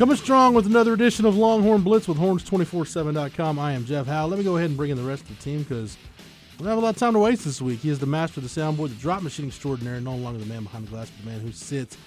[0.00, 3.58] Coming strong with another edition of Longhorn Blitz with horns247.com.
[3.58, 4.26] I am Jeff Howe.
[4.26, 5.98] Let me go ahead and bring in the rest of the team because
[6.52, 7.80] we don't have a lot of time to waste this week.
[7.80, 10.62] He is the master of the soundboard, the drop machine extraordinary, no longer the man
[10.62, 11.98] behind the glass, but the man who sits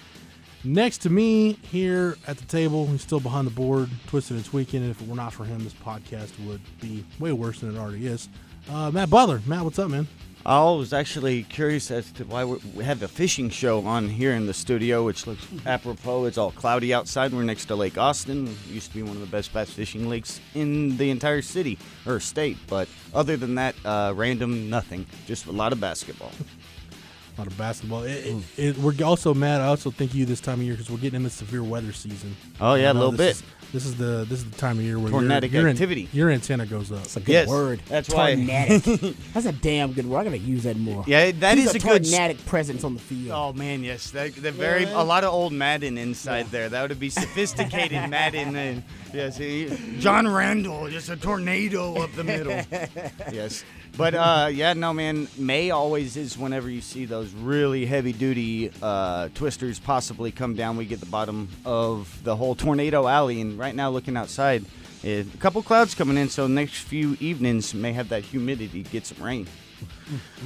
[0.63, 2.87] next to me here at the table.
[2.87, 4.81] He's still behind the board, twisted and tweaking.
[4.81, 7.79] And if it were not for him, this podcast would be way worse than it
[7.79, 8.27] already is.
[8.71, 9.39] Uh, Matt Butler.
[9.45, 10.07] Matt, what's up, man?
[10.45, 14.45] I was actually curious as to why we have a fishing show on here in
[14.45, 16.25] the studio, which looks apropos.
[16.25, 17.31] It's all cloudy outside.
[17.31, 18.47] We're next to Lake Austin.
[18.47, 21.79] It used to be one of the best bass fishing lakes in the entire city
[22.05, 22.57] or state.
[22.67, 25.05] But other than that, uh, random nothing.
[25.27, 26.31] Just a lot of basketball.
[27.35, 28.03] A lot of basketball.
[28.03, 29.59] It, it, it, we're also mad.
[29.59, 32.35] I also think you this time of year because we're getting into severe weather season.
[32.61, 33.31] Oh, yeah, a little bit.
[33.31, 36.07] Is, this is the this is the time of year where Tornadic your, your, activity.
[36.13, 36.99] your antenna goes up.
[36.99, 37.81] That's a good Yes, word.
[37.89, 38.83] that's why- Tornadic.
[39.33, 40.19] that's a damn good word.
[40.19, 41.03] I gotta use that more.
[41.07, 43.31] Yeah, that He's is a, a good s- tornadic presence on the field.
[43.31, 46.69] Oh man, yes, that, that very a lot of old Madden inside there.
[46.69, 48.55] That would be sophisticated Madden.
[48.55, 52.61] And, yes, he- John Randle, just a tornado up the middle.
[53.31, 53.63] yes,
[53.97, 55.27] but uh, yeah, no man.
[55.37, 60.77] May always is whenever you see those really heavy duty uh, twisters possibly come down.
[60.77, 64.65] We get the bottom of the whole tornado alley, and right now looking outside.
[65.03, 69.05] eh, A couple clouds coming in, so next few evenings may have that humidity, get
[69.05, 69.47] some rain.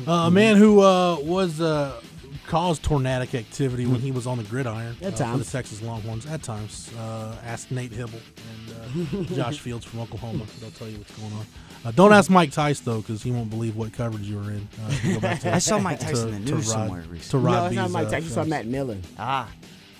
[0.08, 2.00] Uh, a man who uh, was uh,
[2.48, 5.52] caused tornadic activity when he was on the gridiron At uh, for the times.
[5.52, 6.26] Texas Longhorns.
[6.28, 10.46] At times, uh, ask Nate Hybl and uh, Josh Fields from Oklahoma.
[10.62, 11.46] They'll tell you what's going on.
[11.86, 14.68] Uh, don't ask Mike Tice though, because he won't believe what coverage you were in.
[14.84, 17.02] Uh, go back to- I saw Mike Tyson to- in the to news Rod- somewhere
[17.04, 17.46] To recently.
[17.46, 18.24] Rod no, it's not B's, Mike uh, Tyson.
[18.24, 18.44] You saw.
[18.44, 19.02] Matt Millen.
[19.18, 19.50] Ah,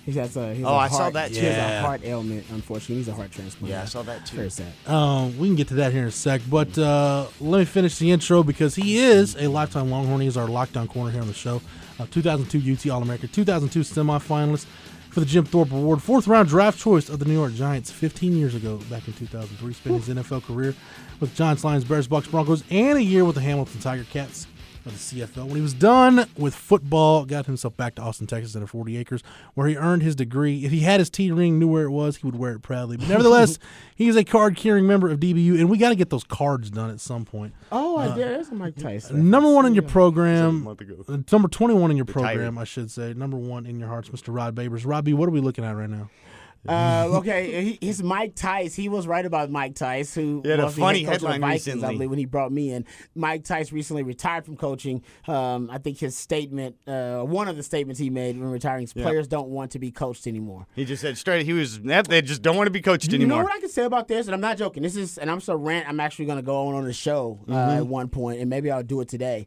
[0.04, 0.54] He has a.
[0.54, 2.44] He has Oh, a I saw heart- that He has a heart ailment.
[2.50, 3.70] Unfortunately, he's a heart transplant.
[3.70, 4.36] Yeah, I saw that too.
[4.36, 4.72] Very sad.
[4.86, 7.96] Um, we can get to that here in a sec, but uh, let me finish
[7.98, 10.20] the intro because he is a lifetime Longhorn.
[10.20, 11.60] He is our lockdown corner here on the show.
[12.00, 14.66] Uh, 2002 UT All American, 2002 semifinalist
[15.10, 18.36] for the Jim Thorpe Award, fourth round draft choice of the New York Giants 15
[18.36, 19.72] years ago, back in 2003.
[19.72, 20.74] Spent his NFL career
[21.20, 24.46] with Giants, Lions, Bears, Bucks, Broncos, and a year with the Hamilton Tiger Cats
[24.86, 25.46] of the CFL.
[25.46, 28.96] When he was done with football, got himself back to Austin, Texas at a 40
[28.96, 29.22] acres,
[29.54, 30.64] where he earned his degree.
[30.64, 32.96] If he had his T ring, knew where it was, he would wear it proudly.
[32.96, 33.58] But nevertheless,
[33.96, 36.70] he is a card carrying member of DBU, and we got to get those cards
[36.70, 37.52] done at some point.
[37.72, 38.38] Oh, Uh, I did.
[38.38, 39.28] That's a Mike Tyson.
[39.28, 41.04] Number one in your program, month ago.
[41.08, 42.22] uh, number 21 in your Retired.
[42.36, 43.12] program, I should say.
[43.12, 44.34] Number one in your hearts, Mr.
[44.34, 44.86] Rod Babers.
[44.86, 46.08] Robbie, what are we looking at right now?
[46.66, 48.74] Uh, okay, he, he's Mike Tice.
[48.74, 51.70] He was right about Mike Tice, who a was the funny the headline Vikings, I
[51.72, 51.94] recently.
[51.94, 52.84] believe, when he brought me in.
[53.14, 55.02] Mike Tice recently retired from coaching.
[55.26, 58.92] Um, I think his statement, uh, one of the statements he made when retiring, is
[58.92, 60.66] players don't want to be coached anymore.
[60.74, 61.46] He just said straight.
[61.46, 61.80] He was.
[61.80, 63.36] They just don't want to be coached anymore.
[63.38, 64.82] You know what I can say about this, and I'm not joking.
[64.82, 65.88] This is, and I'm so rant.
[65.88, 67.76] I'm actually going to go on on the show uh, Mm-hmm.
[67.78, 69.46] at one point, and maybe I'll do it today.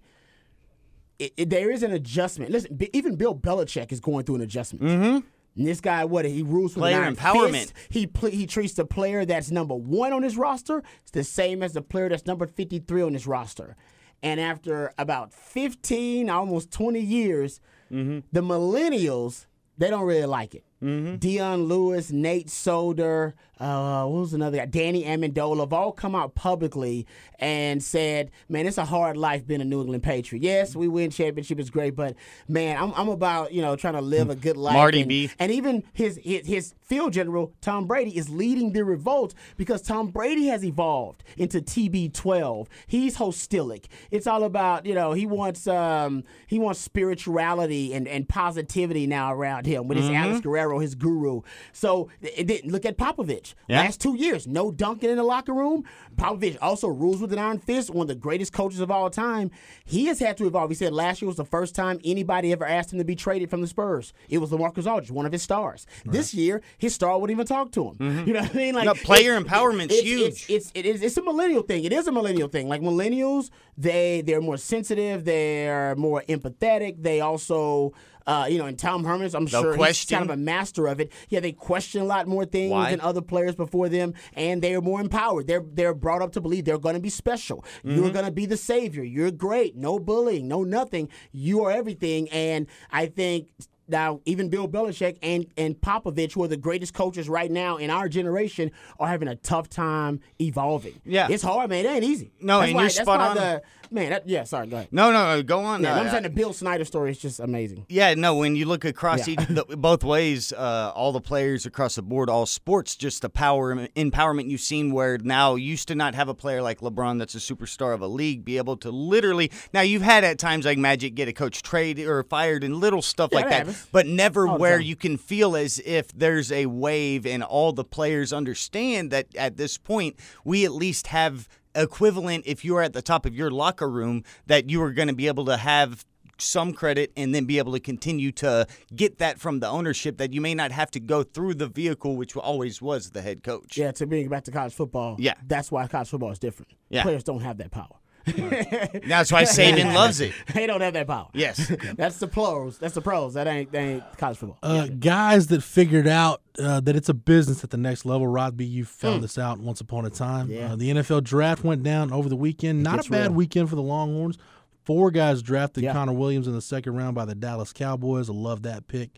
[1.20, 2.52] It, it- there is an adjustment.
[2.52, 4.84] Listen, B- even Bill Belichick is going through an adjustment.
[4.86, 5.28] Mm-hmm.
[5.57, 7.51] And this guy, what he rules with Player empowerment.
[7.51, 7.73] fist.
[7.89, 10.81] He pl- he treats the player that's number one on his roster.
[11.01, 13.75] It's the same as the player that's number 53 on his roster.
[14.23, 17.59] And after about 15, almost 20 years,
[17.91, 18.19] Mm-hmm.
[18.31, 19.47] the millennials
[19.78, 20.63] they don't really like it.
[20.81, 21.16] Mm-hmm.
[21.16, 24.66] Dion Lewis, Nate Solder, uh, what was another guy?
[24.66, 27.06] Danny Amendola have all come out publicly
[27.40, 30.42] and said, "Man, it's a hard life being a New England Patriot.
[30.44, 32.16] Yes, we win championship, it's great, but
[32.48, 35.30] man, I'm, I'm about you know trying to live a good life." Marty and, B.
[35.40, 40.07] and even his, his his field general Tom Brady is leading the revolt because Tom
[40.07, 42.68] Brady has evolved into TB12.
[42.88, 43.88] He's hostilic.
[44.10, 49.34] It's all about you know he wants um he wants spirituality and and positivity now
[49.34, 50.16] around him with his Mm-hmm.
[50.16, 51.42] Alex Guerrero, his guru.
[51.72, 53.50] So it, it- look at Popovich.
[53.68, 53.81] Yeah.
[53.81, 55.83] Last two years, no dunking in the locker room.
[56.15, 57.89] Popovich also rules with an iron fist.
[57.89, 59.51] One of the greatest coaches of all time.
[59.86, 60.69] He has had to evolve.
[60.69, 63.50] He said last year was the first time anybody ever asked him to be traded
[63.50, 64.13] from the Spurs.
[64.30, 65.88] It was Lamarcus Aldridge, one of his stars.
[66.06, 67.95] This year, his star wouldn't even talk to him.
[67.95, 68.21] Mm-hmm.
[68.31, 68.75] You know what I mean?
[68.75, 70.45] Like No, player it- empowerment's it's, huge.
[70.50, 71.83] It's, it's it it's a millennial thing.
[71.83, 72.69] It is a millennial thing.
[72.69, 75.25] Like millennials, they they're more sensitive.
[75.25, 77.01] They're more empathetic.
[77.01, 77.94] They also
[78.27, 81.00] Uh, you know, and Tom Herman's, I'm No sure he's kind of a master of
[81.00, 81.12] it.
[81.29, 82.91] Yeah, they question a lot more things Why?
[82.91, 85.47] than other players before them, and they are more empowered.
[85.47, 87.65] They're they're brought up to believe they're going to be special.
[87.83, 88.13] You're Mm-hmm.
[88.13, 89.03] going to be the savior.
[89.03, 89.75] You're great.
[89.75, 90.47] No bullying.
[90.47, 91.09] No nothing.
[91.31, 92.29] You are everything.
[92.29, 93.50] And I think.
[93.92, 97.90] Now, even Bill Belichick and, and Popovich, who are the greatest coaches right now in
[97.90, 101.00] our generation, are having a tough time evolving.
[101.06, 101.28] Yeah.
[101.30, 101.86] it's hard, man.
[101.86, 102.32] It ain't easy.
[102.42, 103.36] No, that's and why, you're spot on.
[103.36, 103.62] The,
[103.92, 104.44] man, that, yeah.
[104.46, 104.88] Sorry, go ahead.
[104.92, 105.84] No, no, no, go on.
[105.84, 107.86] Yeah, Uh, I'm saying the Bill Snyder story is just amazing.
[107.90, 108.36] Yeah, no.
[108.36, 109.34] When you look across Yeah.
[109.42, 113.30] each, the, both ways, uh, all the players across the board, all sports, just the
[113.30, 114.92] power empowerment you've seen.
[114.94, 118.02] Where now you used to not have a player like LeBron, that's a superstar of
[118.02, 119.52] a league, be able to literally.
[119.74, 123.02] Now you've had at times like Magic get a coach traded or fired and little
[123.02, 123.81] stuff Yeah, like that that, happens.
[123.92, 127.83] But never All where you can feel as if there's a wave and all the
[127.83, 133.01] players understand that at this point we at least have equivalent if you're at the
[133.01, 136.06] top of your locker room that you are going to be able to have
[136.42, 140.33] some credit and then be able to continue to get that from the ownership that
[140.33, 143.78] you may not have to go through the vehicle which always was the head coach.
[143.78, 145.16] Yeah, to bring back to college football.
[145.19, 145.36] Yeah.
[145.45, 146.72] that's why college football is different.
[146.89, 147.04] Yeah.
[147.04, 148.00] players don't have that power.
[148.25, 150.33] That's why Saban loves it.
[150.53, 151.29] they don't have that power.
[151.33, 151.71] Yes.
[151.95, 152.77] that's the pros.
[152.77, 153.33] That's the pros.
[153.33, 154.57] That ain't that ain't college football.
[154.63, 158.27] Uh, Guys that figured out uh, that it's a business at the next level.
[158.27, 160.50] Rodby, you found this out once upon a time.
[160.50, 160.73] Yeah.
[160.73, 162.83] Uh, the NFL draft went down over the weekend.
[162.83, 163.31] Not a bad real.
[163.33, 164.38] weekend for the Longhorns.
[164.83, 165.94] Four guys drafted Yeah.
[165.94, 168.29] Connor Williams in the second round by the Dallas Cowboys.
[168.29, 169.12] I love that pick.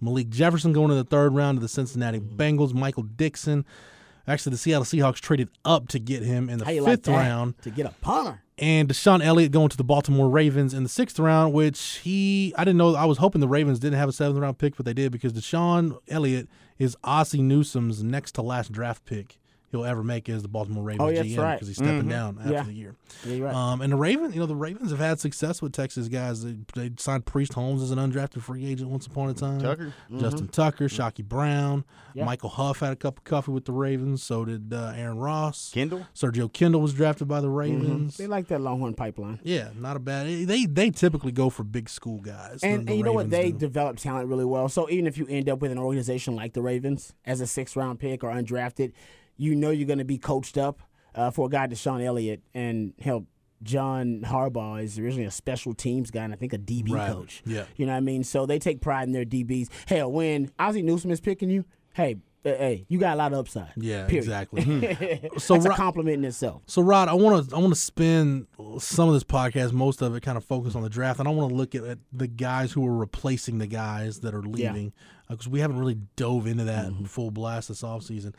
[0.00, 2.36] Malik Jefferson going to the third round to the Cincinnati Hmm.
[2.36, 2.72] Bengals.
[2.72, 3.64] Michael Dixon.
[4.26, 7.70] Actually, the Seattle Seahawks traded up to get him in the fifth like round to
[7.70, 8.40] get a punter?
[8.60, 12.64] And DeShon Elliott going to the Baltimore Ravens in the sixth round, which he I
[12.64, 12.94] didn't know.
[12.94, 15.32] I was hoping the Ravens didn't have a seventh round pick, but they did because
[15.32, 16.46] DeShon Elliott
[16.78, 19.38] is Ozzie Newsome's next to last draft pick
[19.70, 21.54] he'll ever make as the Baltimore Ravens Oh, yeah, that's GM right.
[21.54, 22.62] because he's stepping down after Yeah.
[22.64, 22.96] the year.
[23.26, 23.54] Yeah, right.
[23.54, 26.42] Um, and the Ravens, you know, the Ravens have had success with Texas guys.
[26.44, 29.60] They, they signed Priest Holmes as an undrafted free agent once upon a time.
[29.60, 29.92] Tucker.
[30.18, 32.18] Justin Tucker, Chykie Brown, Mm-hmm.
[32.18, 32.24] Yeah.
[32.24, 34.20] Michael Huff had a cup of coffee with the Ravens.
[34.24, 35.70] So did uh, Aaron Ross.
[35.72, 36.04] Kindle?
[36.12, 37.56] Sergio Kindle was drafted by the Mm-hmm.
[37.56, 38.16] Ravens.
[38.16, 39.38] they like that Longhorn pipeline.
[39.44, 40.26] Yeah, not a bad.
[40.26, 42.64] They they typically go for big school guys.
[42.64, 43.30] And, the- the and you know what?
[43.30, 43.58] They do.
[43.58, 44.68] develop talent really well.
[44.68, 47.76] So even if you end up with an organization like the Ravens as a sixth
[47.76, 48.92] round pick or undrafted,
[49.40, 50.80] you know you're going to be coached up
[51.14, 53.26] uh, for a guy, DeShon Elliott, and help.
[53.62, 57.12] John Harbaugh is originally a special teams guy and I think a DB Right.
[57.12, 57.42] coach.
[57.44, 57.64] Yeah.
[57.76, 58.24] You know what I mean?
[58.24, 59.68] So they take pride in their DBs.
[59.86, 62.16] Hell, when Ozzie Newsome is picking you, hey,
[62.46, 63.72] uh, hey, you got a lot of upside.
[63.76, 64.24] Yeah, Period.
[64.24, 64.62] exactly.
[65.38, 66.62] So That's Ro- a compliment in itself.
[66.64, 68.46] So Rod, I want to I want to spend
[68.78, 71.30] some of this podcast, most of it, kind of focus on the draft, and I
[71.30, 74.94] want to look at, at the guys who are replacing the guys that are leaving
[75.28, 77.00] because we haven't really dove into that Mm-hmm.
[77.00, 78.32] in full blast this offseason.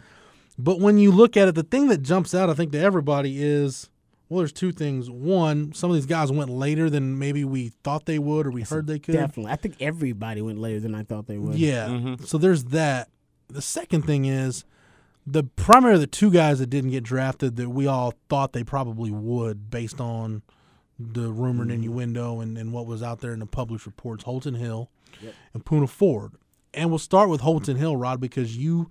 [0.57, 3.41] But when you look at it, the thing that jumps out, I think, to everybody
[3.41, 3.89] is
[4.31, 5.09] well, there's two things.
[5.09, 8.61] One, some of these guys went later than maybe we thought they would or we
[8.61, 9.11] heard they could.
[9.11, 9.51] Definitely.
[9.51, 11.55] I think everybody went later than I thought they would.
[11.55, 11.87] Yeah.
[11.87, 12.23] Mm-hmm.
[12.23, 13.09] So there's that.
[13.49, 14.63] The second thing is
[15.27, 19.11] the primary the two guys that didn't get drafted that we all thought they probably
[19.11, 20.43] would based on
[20.97, 21.83] the rumored mm-hmm.
[21.83, 24.89] innuendo and, and what was out there in the published reports, Holton Hill
[25.53, 26.31] and Poona Ford.
[26.73, 28.89] And we'll start with Holton Hill, Rod, because you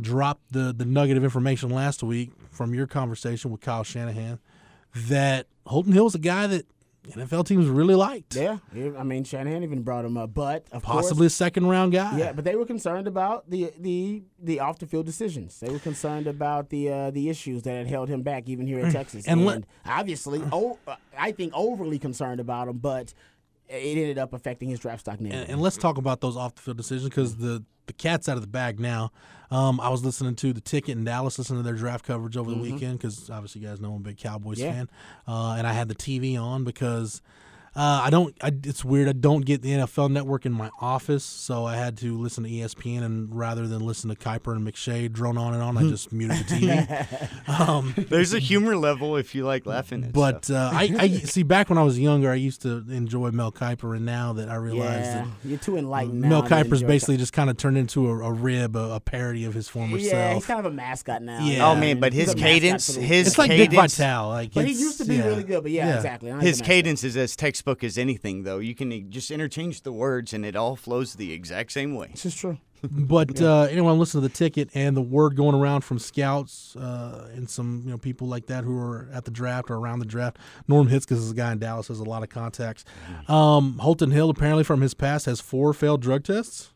[0.00, 4.38] dropped the, the nugget of information last week from your conversation with Kyle Shanahan
[5.08, 6.66] that Holton Hill is a guy that
[7.10, 8.36] NFL teams really liked.
[8.36, 8.58] Yeah,
[8.96, 12.16] I mean Shanahan even brought him up, but of Possibly a second round guy.
[12.16, 12.32] yeah.
[12.32, 15.58] But they were concerned about the the the off the field decisions.
[15.58, 18.78] They were concerned about the uh, the issues that had held him back, even here
[18.78, 19.26] in Texas.
[19.26, 20.78] And And, let- obviously, oh,
[21.18, 23.14] I think overly concerned about him, but
[23.72, 25.32] it ended up affecting his draft stock name.
[25.32, 28.36] and, and let's talk about those off the field decisions because the the cat's out
[28.36, 29.10] of the bag now.
[29.50, 32.50] Um, I was listening to the ticket in Dallas, listening to their draft coverage over
[32.50, 34.72] the weekend because obviously you guys know I'm a big Cowboys Yeah.
[34.72, 34.90] fan,
[35.26, 37.20] uh, and I had the TV on because.
[37.74, 38.34] Uh, I don't.
[38.42, 39.08] I, it's weird.
[39.08, 42.50] I don't get the NFL Network in my office, so I had to listen to
[42.50, 43.02] ESPN.
[43.02, 46.36] And rather than listen to Kiper and McShay drone on and on, I just muted
[46.38, 47.48] the TV.
[47.68, 50.74] um, There's a humor level if you like laughing at but stuff.
[50.74, 51.42] uh, I, I see.
[51.42, 54.56] Back when I was younger, I used to enjoy Mel Kiper, and now that I
[54.56, 56.20] realize yeah, that you're too enlightened.
[56.20, 59.00] Mel to Kiper's enjoy basically just kind of turned into a, a rib, a, a
[59.00, 60.12] parody of his former self.
[60.12, 61.42] Yeah, he's kind of a mascot now.
[61.42, 61.70] Yeah.
[61.70, 64.28] oh man, but his a mascot cadence, his it's like Dick cadence, Vitale.
[64.28, 65.24] Like, But he used to be yeah.
[65.26, 65.62] really good.
[65.62, 65.96] But yeah, Yeah.
[65.96, 66.30] exactly.
[66.32, 68.58] His cadence is as textbook is anything, though.
[68.58, 72.08] You can just interchange the words, and it all flows the exact same way.
[72.10, 72.58] This is true.
[72.90, 76.74] But uh, anyway, I'm listening to the ticket and the word going around from scouts
[76.74, 80.00] uh, and some you know people like that who are at the draft or around
[80.00, 80.36] the draft.
[80.66, 82.84] Norm Hitzges is a guy in Dallas has a lot of contacts.
[83.28, 86.72] Um, Holton Hill apparently from his past has four failed drug tests.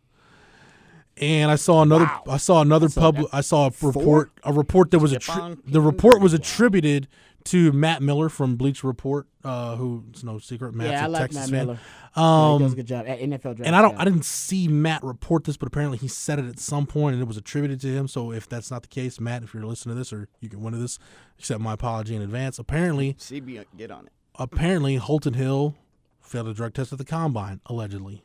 [1.16, 2.08] And I saw another.
[2.28, 3.18] I saw another pub.
[3.32, 4.30] I saw a report.
[4.44, 5.62] A report that was Skip attri- on.
[5.66, 7.08] the report was attributed
[7.46, 11.20] to Matt Miller from Bleacher Report, uh, who's no secret Matt's yeah, I a like
[11.22, 11.66] Texas Matt fan.
[11.66, 11.78] Miller.
[12.16, 13.60] Yeah, he does a Um, good job at NFL draft.
[13.66, 14.00] and I don't, yeah.
[14.00, 17.22] I didn't see Matt report this, but apparently he said it at some point, and
[17.22, 18.08] it was attributed to him.
[18.08, 20.62] So if that's not the case, Matt, if you're listening to this, or you can
[20.62, 20.98] win this,
[21.38, 22.58] accept my apology in advance.
[22.58, 24.12] Apparently, CB, get on it.
[24.38, 25.74] apparently Holton Hill
[26.20, 28.24] failed a drug test at the combine, allegedly,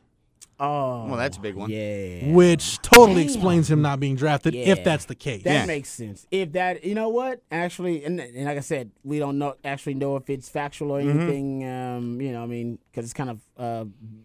[0.64, 1.70] Oh, Well, that's a big one.
[1.70, 3.32] Yeah, which totally Damn.
[3.34, 4.54] explains him not being drafted.
[4.54, 4.66] Yeah.
[4.66, 5.66] If that's the case, That Yeah.
[5.66, 6.26] makes sense.
[6.30, 9.94] If that, you know what, actually, and, and like I said, we don't know actually
[9.94, 11.18] know if it's factual or Mm-hmm.
[11.20, 11.68] anything.
[11.68, 13.84] Um, you know, I mean, because it's kind of uh,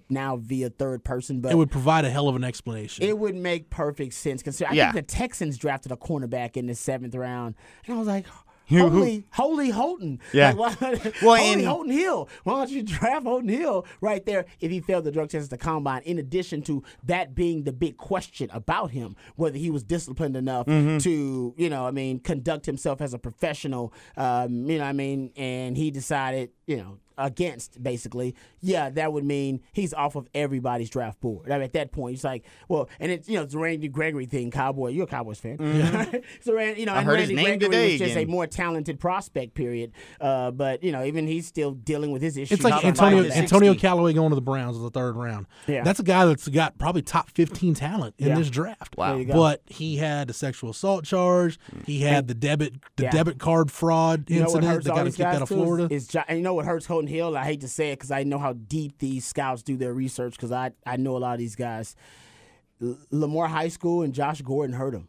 [0.10, 3.04] now via third person, but it would provide a hell of an explanation.
[3.04, 4.44] It would make perfect sense.
[4.44, 4.92] Consider, I Yeah.
[4.92, 8.26] think the Texans drafted a cornerback in the seventh round, and I was like,
[8.70, 10.20] Who- "Holy, holy Holton!
[10.34, 10.52] Yeah.
[10.52, 12.30] Like, why, Well, holy and- Holton Hill.
[12.44, 15.50] Why don't you draft Holton Hill right there if he failed the drug test at
[15.52, 16.02] the combine?
[16.04, 20.66] In addition to that being the big question about him, whether he was disciplined enough
[20.68, 20.98] Mm-hmm.
[21.00, 23.94] to, you know, I mean, conduct himself as a professional.
[24.18, 26.98] Um, you know, I mean, and he decided, you know.
[27.20, 31.50] Against basically, yeah, that would mean he's off of everybody's draft board.
[31.52, 33.88] I mean, at that point, it's like, well, and it's you know, it's the Randy
[33.88, 34.52] Gregory thing.
[34.52, 35.58] Cowboy, you're a Cowboys fan,
[36.42, 36.98] so Randy, you know, Mm-hmm.
[36.98, 38.24] I and heard his Randy name Gregory today was just again.
[38.28, 39.54] a more talented prospect.
[39.56, 39.92] Period.
[40.22, 42.52] Uh, but you know, even he's still dealing with his issues.
[42.60, 43.24] It's like Antonio?
[43.32, 45.48] Antonio Callaway going to the Browns in the third round.
[45.68, 45.84] Yeah.
[45.84, 48.36] That's a guy that's got probably top fifteen talent in Yeah.
[48.36, 48.96] this draft.
[48.98, 49.12] Wow.
[49.14, 49.34] There you go.
[49.34, 51.60] But he had a sexual assault charge.
[51.86, 53.12] He had the debit the Yeah.
[53.12, 55.50] debit card fraud You know what incident hurts that got him these kicked out of
[55.50, 55.88] too is- Florida.
[55.94, 57.36] Is, you know what hurts Holton Hill?
[57.38, 60.34] I hate to say it because I know how deep these scouts do their research
[60.34, 61.96] because I, I know a lot of these guys.
[62.82, 65.08] L- Lamar High School and Josh Gordon hurt him.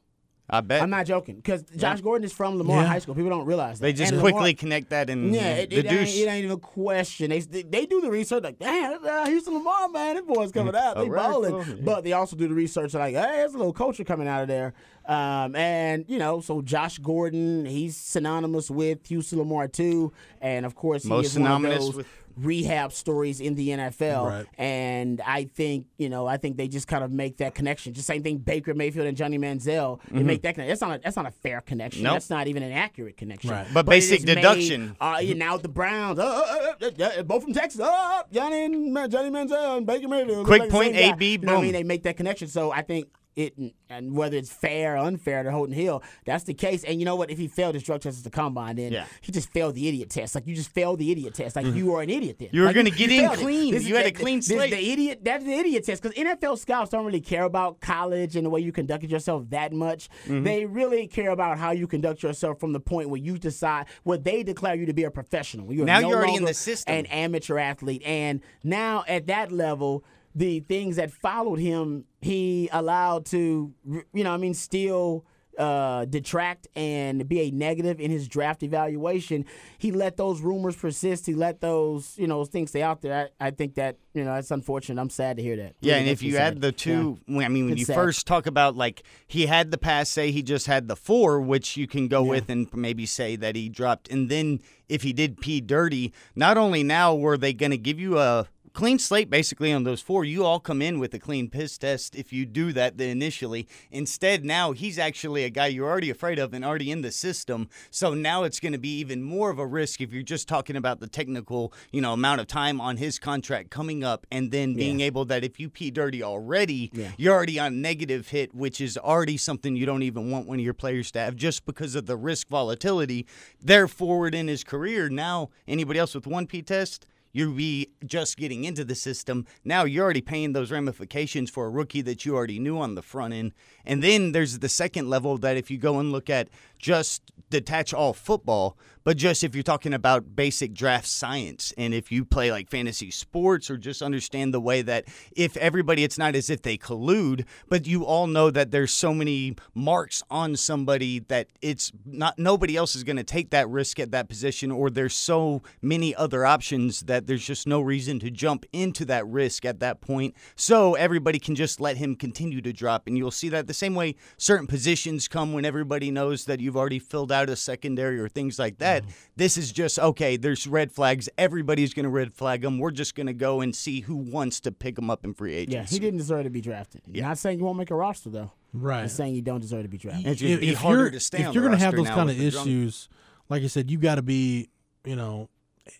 [0.50, 0.80] I bet.
[0.80, 2.88] I'm not joking because Josh Gordon is from Lamar Yeah.
[2.88, 3.14] High School.
[3.14, 3.82] People don't realize that.
[3.84, 6.44] they just And quickly Lamar- connect that and Yeah, it, the it, ain't, it ain't
[6.44, 7.28] even a question.
[7.28, 10.74] They, they they do the research like, damn, uh, Houston Lamar, man, that boy's coming
[10.74, 10.94] out.
[10.96, 11.52] They All right, balling.
[11.52, 11.74] well, yeah.
[11.82, 14.48] But they also do the research like, hey, there's a little culture coming out of
[14.48, 14.72] there.
[15.08, 20.12] Um, and, you know, so Josh Gordon, he's synonymous with Houston Lamar, too.
[20.40, 22.04] And, of course, he Most is one of those
[22.36, 24.26] rehab stories in the NFL.
[24.26, 24.46] Right.
[24.56, 27.94] And I think, you know, I think they just kind of make that connection.
[27.94, 30.00] Just same thing Baker Mayfield and Johnny Manziel.
[30.10, 30.68] They make that connection.
[30.68, 32.00] That's not a, that's not a fair connection.
[32.00, 32.04] Mm-hmm.
[32.04, 32.14] Nope.
[32.14, 33.50] That's not even an accurate connection.
[33.50, 33.66] Right.
[33.72, 34.96] But it basic is made, deduction.
[35.00, 37.80] uh, you now the Browns, uh, uh, uh, uh, uh, both from Texas.
[37.80, 40.46] Uh, Johnny and Ma- Johnny Manziel and Baker Mayfield.
[40.46, 41.14] Quick like point, same guy.
[41.14, 42.48] AB, You know what I mean, they make that connection.
[42.48, 43.54] So I think it,
[43.88, 46.82] and whether it's fair or unfair to Holton Hill, that's the case.
[46.84, 47.30] And you know what?
[47.30, 49.06] If he failed his drug test at the combine, then Yeah.
[49.20, 50.34] he just failed the idiot test.
[50.34, 51.54] Like you just failed the idiot test.
[51.56, 52.48] Like you are an idiot then.
[52.52, 53.74] You were Like, gonna get in clean.
[53.80, 54.70] You had a clean slate.
[54.72, 55.20] The idiot.
[55.22, 58.60] That's the idiot test because NFL scouts don't really care about college and the way
[58.60, 60.08] you conducted yourself that much.
[60.24, 60.42] Mm-hmm.
[60.42, 64.18] They really care about how you conduct yourself from the point where you decide where
[64.18, 65.72] they declare you to be a professional.
[65.72, 66.94] You're Now no you're already in the system.
[66.94, 70.04] An amateur athlete, and now at that level.
[70.34, 73.72] The things that followed him, he allowed to,
[74.12, 75.24] you know, I mean, still
[75.58, 79.44] uh, detract and be a negative in his draft evaluation.
[79.78, 81.26] He let those rumors persist.
[81.26, 83.28] He let those, you know, things stay out there.
[83.40, 85.00] I, I think that, you know, that's unfortunate.
[85.00, 85.74] I'm sad to hear that.
[85.80, 86.42] Yeah, Really and if you sad.
[86.54, 87.46] add the two, Yeah.
[87.46, 87.96] I mean, when It's you sad.
[87.96, 91.76] first talk about like he had the pass, say he just had the four, which
[91.76, 94.08] you can go with and maybe say that he dropped.
[94.12, 97.98] And then if he did pee dirty, not only now were they going to give
[97.98, 98.46] you a
[98.78, 102.14] clean slate basically on those four, you all come in with a clean piss test
[102.14, 103.66] if you do that the initially.
[103.90, 107.68] Instead, now he's actually a guy you're already afraid of and already in the system.
[107.90, 110.76] So now it's going to be even more of a risk if you're just talking
[110.76, 114.74] about the technical, you know, amount of time on his contract coming up and then
[114.74, 117.10] being able that if you pee dirty already, Yeah.
[117.16, 120.64] you're already on negative hit, which is already something you don't even want one of
[120.64, 123.26] your players to have just because of the risk volatility.
[123.60, 125.08] They're forward in his career.
[125.08, 129.46] Now, anybody else with one P test, you'd be just getting into the system.
[129.64, 133.02] Now you're already paying those ramifications for a rookie that you already knew on the
[133.02, 133.52] front end.
[133.84, 137.94] And then there's the second level that if you go and look at just detach
[137.94, 142.52] all football, but just if you're talking about basic draft science and if you play
[142.52, 146.60] like fantasy sports or just understand the way that if everybody, it's not as if
[146.60, 151.90] they collude, but you all know that there's so many marks on somebody that it's
[152.04, 155.62] not nobody else is going to take that risk at that position, or there's so
[155.80, 160.00] many other options that there's just no reason to jump into that risk at that
[160.00, 160.36] point.
[160.54, 163.96] So everybody can just let him continue to drop, and you'll see that the same
[163.96, 168.28] way certain positions come when everybody knows that you've already filled out a secondary or
[168.28, 169.02] things like that.
[169.02, 169.12] Mm-hmm.
[169.36, 170.36] This is just okay.
[170.36, 171.28] There's red flags.
[171.36, 172.78] Everybody's going to red flag them.
[172.78, 175.54] We're just going to go and see who wants to pick them up in free
[175.54, 175.74] agency.
[175.74, 175.96] Yeah, agency.
[175.96, 177.02] he didn't deserve to be drafted.
[177.08, 178.52] Not saying you won't make a roster though.
[178.72, 179.02] Right.
[179.02, 180.26] I'm saying you don't deserve to be drafted.
[180.26, 182.08] It's just if, be if harder you're, to stay if on you're gonna have those
[182.08, 183.08] kind of with the drunk- issues,
[183.48, 184.68] like I said, you got to be,
[185.04, 185.48] you know,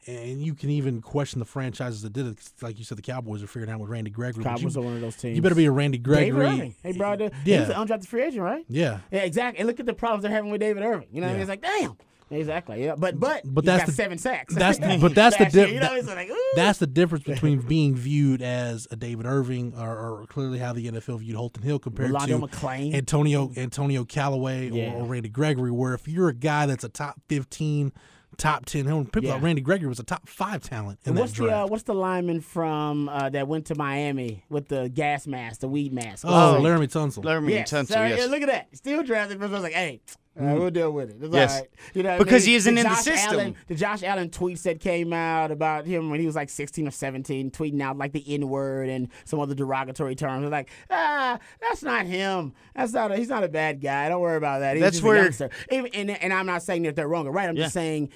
[0.06, 2.38] and you can even question the franchises that did it.
[2.60, 4.44] Like you said, the Cowboys are figuring out with Randy Gregory.
[4.44, 5.36] Cowboys you, are one of those teams.
[5.36, 6.46] you better be a Randy David Gregory.
[6.46, 6.74] Irving.
[6.82, 7.60] Hey, bro, the, Yeah.
[7.60, 8.64] he's an undrafted free agent, right?
[8.68, 9.00] Yeah.
[9.10, 9.60] Yeah, exactly.
[9.60, 11.08] And look at the problems they're having with David Irving.
[11.12, 11.42] You know what I mean?
[11.42, 11.96] It's like, damn.
[12.30, 12.84] Exactly.
[12.84, 12.94] Yeah.
[12.94, 14.54] But but But he's that's got the- seven sacks.
[14.54, 16.30] that's the- but that's the dip- You know, that- like.
[16.56, 20.88] That's the difference between being viewed as a David Irving or, or clearly how the
[20.90, 22.92] NFL viewed Holton Hill compared Rolando to McClain.
[22.94, 24.92] Antonio Antonio Callaway Yeah.
[24.92, 25.70] or, or Randy Gregory.
[25.70, 27.92] Where if you're a guy that's a top fifteen,
[28.38, 29.32] top ten, people Yeah.
[29.34, 31.82] thought Randy Gregory was a top five talent in And that what's the uh, what's
[31.82, 36.24] the lineman from uh, that went to Miami with the gas mask, the weed mask?
[36.26, 37.24] oh, What's his- Laremy Tunsil.
[37.24, 37.70] Laremy Yes.
[37.72, 38.18] Tunsil, yes.
[38.20, 38.68] yeah, look at that.
[38.76, 40.00] Still drafted, but I was like, hey.
[40.46, 41.16] Right, we'll deal with it.
[41.20, 41.52] It's Yes.
[41.54, 41.70] all right.
[41.94, 42.50] You know what I Because mean?
[42.50, 43.34] he isn't in the system.
[43.34, 46.86] Allen, the Josh Allen tweets that came out about him when he was like 16
[46.86, 50.42] or 17, tweeting out like the N word and some other derogatory terms.
[50.42, 52.52] They're like, ah, that's not him.
[52.74, 53.10] That's not.
[53.12, 54.08] A, he's not a bad guy.
[54.08, 54.76] Don't worry about that.
[54.76, 55.50] He's That's just where- a youngster.
[55.70, 57.48] And, and I'm not saying that they're wrong or right.
[57.48, 57.64] I'm Yeah.
[57.64, 58.10] just saying.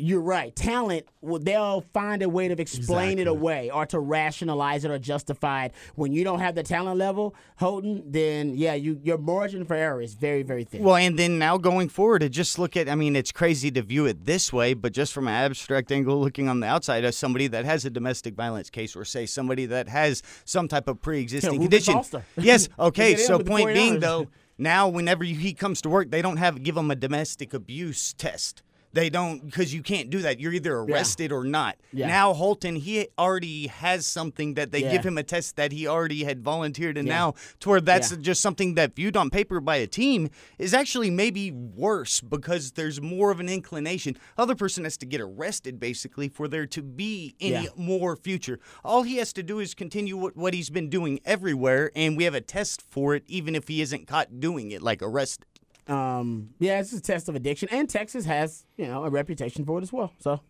[0.00, 0.54] You're right.
[0.54, 4.98] Talent, well, they'll find a way to explain it away or to rationalize it or
[4.98, 5.74] justify it.
[5.96, 10.00] When you don't have the talent level, Holton, then yeah, you your margin for error
[10.00, 10.84] is very, very thin.
[10.84, 13.82] Well, and then now going forward, to just look at, I mean, it's crazy to
[13.82, 17.16] view it this way, but just from an abstract angle, looking on the outside as
[17.16, 21.00] somebody that has a domestic violence case or say somebody that has some type of
[21.00, 22.02] pre existing Yeah, condition.
[22.36, 24.28] Yes, okay, so point being though,
[24.58, 28.62] now whenever he comes to work, they don't have give him a domestic abuse test.
[28.92, 30.40] They don't because you can't do that.
[30.40, 31.76] You're either arrested or not.
[31.92, 32.08] Yeah.
[32.08, 34.92] Now Holton, he already has something that they Yeah.
[34.92, 37.14] give him a test that he already had volunteered, and Yeah.
[37.14, 38.18] now to where that's Yeah.
[38.20, 43.00] just something that viewed on paper by a team is actually maybe worse because there's
[43.00, 44.16] more of an inclination.
[44.38, 47.70] Other person has to get arrested basically for there to be any Yeah.
[47.76, 48.58] more future.
[48.84, 52.24] All he has to do is continue what, what he's been doing everywhere, and we
[52.24, 55.44] have a test for it, even if he isn't caught doing it, like arrested.
[55.88, 59.78] Um, yeah, it's a test of addiction, and Texas has you know a reputation for
[59.78, 60.12] it as well.
[60.18, 60.40] So.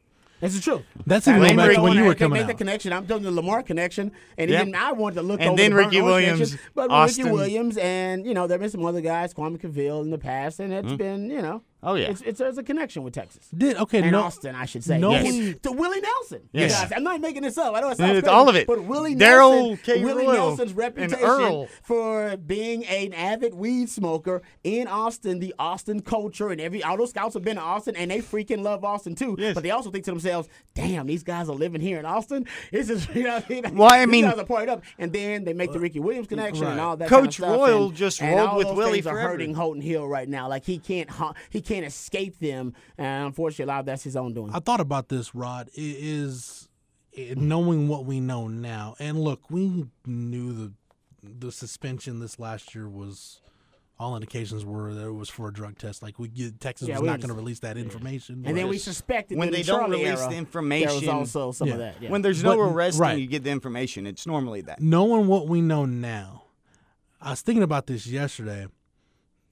[0.40, 0.84] This is true.
[1.04, 2.92] That's even going back to when you were They coming made the connection.
[2.92, 4.60] I'm doing the Lamar connection, and Yep.
[4.68, 7.24] even I wanted to look And over then the Burnt Ricky Williams, but Austin.
[7.24, 10.18] Ricky Williams, and you know there have been some other guys, Kwame Cavil in the
[10.18, 12.08] past, and it's been you know, Oh, yeah.
[12.08, 13.48] it's, it's there's a connection with Texas.
[13.56, 14.00] Did okay?
[14.02, 14.98] and no, Austin, I should say.
[14.98, 15.54] no yes.
[15.62, 16.48] To Willie Nelson.
[16.52, 16.80] Yes.
[16.80, 17.74] Guys, I'm not making this up.
[17.74, 18.66] I know it sounds It's crazy, all of it.
[18.66, 20.04] But Willie Darrell Nelson, K.
[20.04, 26.48] Willie Royal Nelson's reputation for being an avid weed smoker in Austin, the Austin culture,
[26.50, 29.36] and every all those scouts have been to Austin, and they freaking love Austin too.
[29.38, 29.54] Yes.
[29.54, 32.46] But they also think to themselves, "Damn, these guys are living here in Austin.
[32.72, 33.76] This is you know what I mean?
[33.76, 36.00] Well, I These mean- guys are partied up." And then they make the uh, Ricky
[36.00, 37.08] Williams connection and all that.
[37.08, 39.12] Coach kind of stuff, Royal and- just and rolled all with those Willie things are
[39.14, 39.28] forever.
[39.30, 40.48] hurting Holton Hill right now.
[40.48, 41.08] Like he can't
[41.50, 44.50] he can't escape them, and unfortunately, a lot of that's his own doing.
[44.54, 45.68] I thought about this, Rod.
[45.74, 46.68] It is
[47.16, 50.72] eh, knowing what we know now, and look, we knew the
[51.22, 53.40] the suspension this last year was.
[54.00, 56.04] All indications were that it was for a drug test.
[56.04, 58.44] Like we, get- Texas Yeah, was we not going to release that information.
[58.46, 61.08] And then we suspected When that they in don't release era, the there was information-
[61.08, 61.74] also some Yeah.
[61.74, 61.94] of that.
[62.02, 62.10] Yeah.
[62.10, 63.18] When there's no But- arrest right.
[63.18, 64.80] you get the information, it's normally that.
[64.80, 66.44] knowing what we know now,
[67.20, 68.68] I was thinking about this yesterday,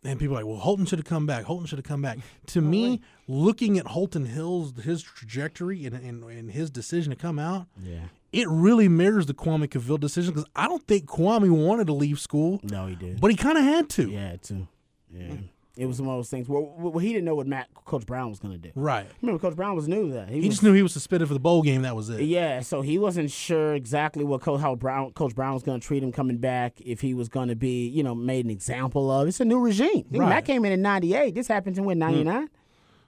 [0.07, 1.45] and people are like, "Well, Holton should have come back.
[1.45, 6.25] Holton should have come back." To me, looking at Holton Hill's his trajectory and, and
[6.25, 8.05] and his decision to come out, yeah.
[8.33, 12.19] it really mirrors the Kwame Cavil decision because I don't think Kwame wanted to leave
[12.21, 13.21] school, No, he did.
[13.21, 14.09] but he kind of had to.
[14.11, 14.67] yeah, too.
[15.13, 15.35] Yeah.
[15.77, 18.31] It was one of those things where, where he didn't know what Mack Coach Brown
[18.31, 18.71] was going to do.
[18.75, 19.07] Right.
[19.21, 21.41] Remember, Coach Brown was new that He was, just knew he was suspended for the
[21.41, 21.83] bowl game.
[21.83, 22.23] That was it.
[22.23, 25.87] Yeah, so he wasn't sure exactly what Coach how Brown Coach Brown was going to
[25.87, 26.81] treat him coming back.
[26.81, 29.29] If he was going to be, you know, made an example of.
[29.29, 30.05] It's a new regime.
[30.05, 30.29] Think Right.
[30.29, 31.35] Mack came in in '98.
[31.35, 31.89] This happened in hmm.
[31.89, 32.49] when '99.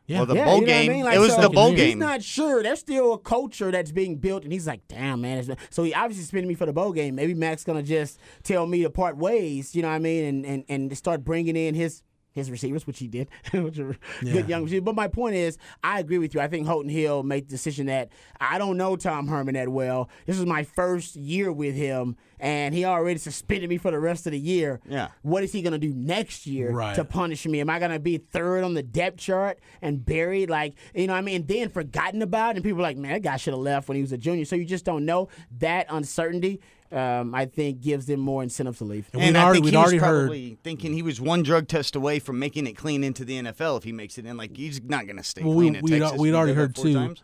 [0.06, 0.18] Yeah.
[0.18, 1.04] Well, the Yeah, bowl you know what I game, mean?
[1.04, 1.98] Like, it was so the bowl he's He's game.
[1.98, 2.62] not sure.
[2.62, 6.22] There's still a culture that's being built, and he's like, "Damn, man." So he obviously
[6.22, 7.14] suspended me for the bowl game.
[7.14, 9.76] Maybe Mack's gonna just tell me to part ways.
[9.76, 10.24] You know what I mean?
[10.24, 12.02] And and and start bringing in his.
[12.38, 14.32] His receivers, which he did, which are Yeah.
[14.32, 14.84] good young receivers.
[14.84, 16.40] But my point is, I agree with you.
[16.40, 20.08] I think Holton Hill made the decision that I don't know Tom Herman that well.
[20.26, 24.26] This is my first year with him, and he already suspended me for the rest
[24.26, 24.80] of the year.
[24.88, 25.08] Yeah.
[25.22, 26.94] What is he going to do next year Right.
[26.94, 27.60] to punish me?
[27.60, 30.48] Am I going to be third on the depth chart and buried?
[30.48, 31.36] Like, you know I mean?
[31.36, 33.96] And then forgotten about, and people are like, man, that guy should have left when
[33.96, 34.44] he was a junior.
[34.44, 35.28] So you just don't know.
[35.58, 36.60] That uncertainty,
[36.92, 39.08] um, I think, gives them more incentive to leave.
[39.12, 40.62] And And we'd I already, think we'd he already heard.
[40.62, 43.84] thinking he was one drug test away from making it clean into the NFL if
[43.84, 44.36] he makes it in.
[44.36, 46.18] Like he's not going to stay Well, we, clean at we'd, Texas.
[46.18, 47.14] we'd already heard four too.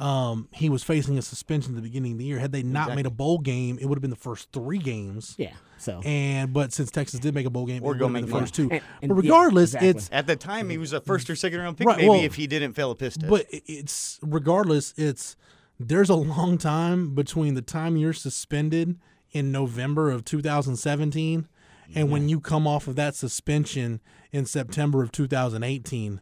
[0.00, 2.40] Um, he was facing a suspension at the beginning of the year.
[2.40, 5.36] Had they not made a bowl game, it would have been the first three games.
[5.38, 5.52] Yeah.
[5.78, 6.00] So.
[6.04, 8.40] And but since Texas did make a bowl game, we're going to make been the
[8.40, 8.62] first two.
[8.70, 9.88] And- and- but yeah, regardless, exactly.
[9.90, 12.20] it's At the time, he was a first or second round pick, Right, maybe well,
[12.24, 13.30] if he didn't fail a piss test.
[13.30, 15.36] but it's regardless, it's
[15.78, 18.98] there's a long time between the time you're suspended
[19.32, 21.48] in November of 2017
[21.94, 26.20] and when you come off of that suspension in September of 2018.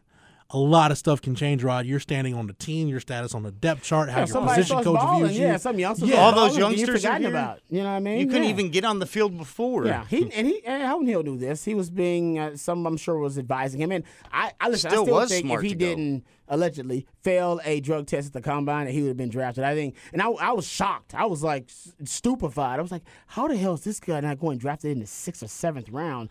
[0.53, 1.85] A lot of stuff can change, Rod.
[1.85, 4.83] You're standing on the team, your status on the depth chart, how Yeah, your position
[4.83, 5.45] coach balling, views you.
[5.45, 6.17] yeah, some youngsters Yeah.
[6.17, 7.59] All those balling, you're youngsters forgotten about.
[7.69, 8.19] You know what I mean?
[8.19, 8.49] You couldn't Yeah.
[8.49, 9.85] even get on the field before.
[9.85, 11.63] Yeah, he and he and Holton Hill knew this.
[11.63, 15.01] He was being uh, some I'm sure was advising him, and I I, listen, Still
[15.01, 18.41] I still was think if he to didn't allegedly fail a drug test at the
[18.41, 19.63] combine, that he would have been drafted.
[19.63, 21.15] I think, and I, I was shocked.
[21.15, 21.69] I was like
[22.03, 22.77] stupefied.
[22.77, 25.43] I was like, how the hell is this guy not going drafted in the sixth
[25.43, 26.29] or seventh round?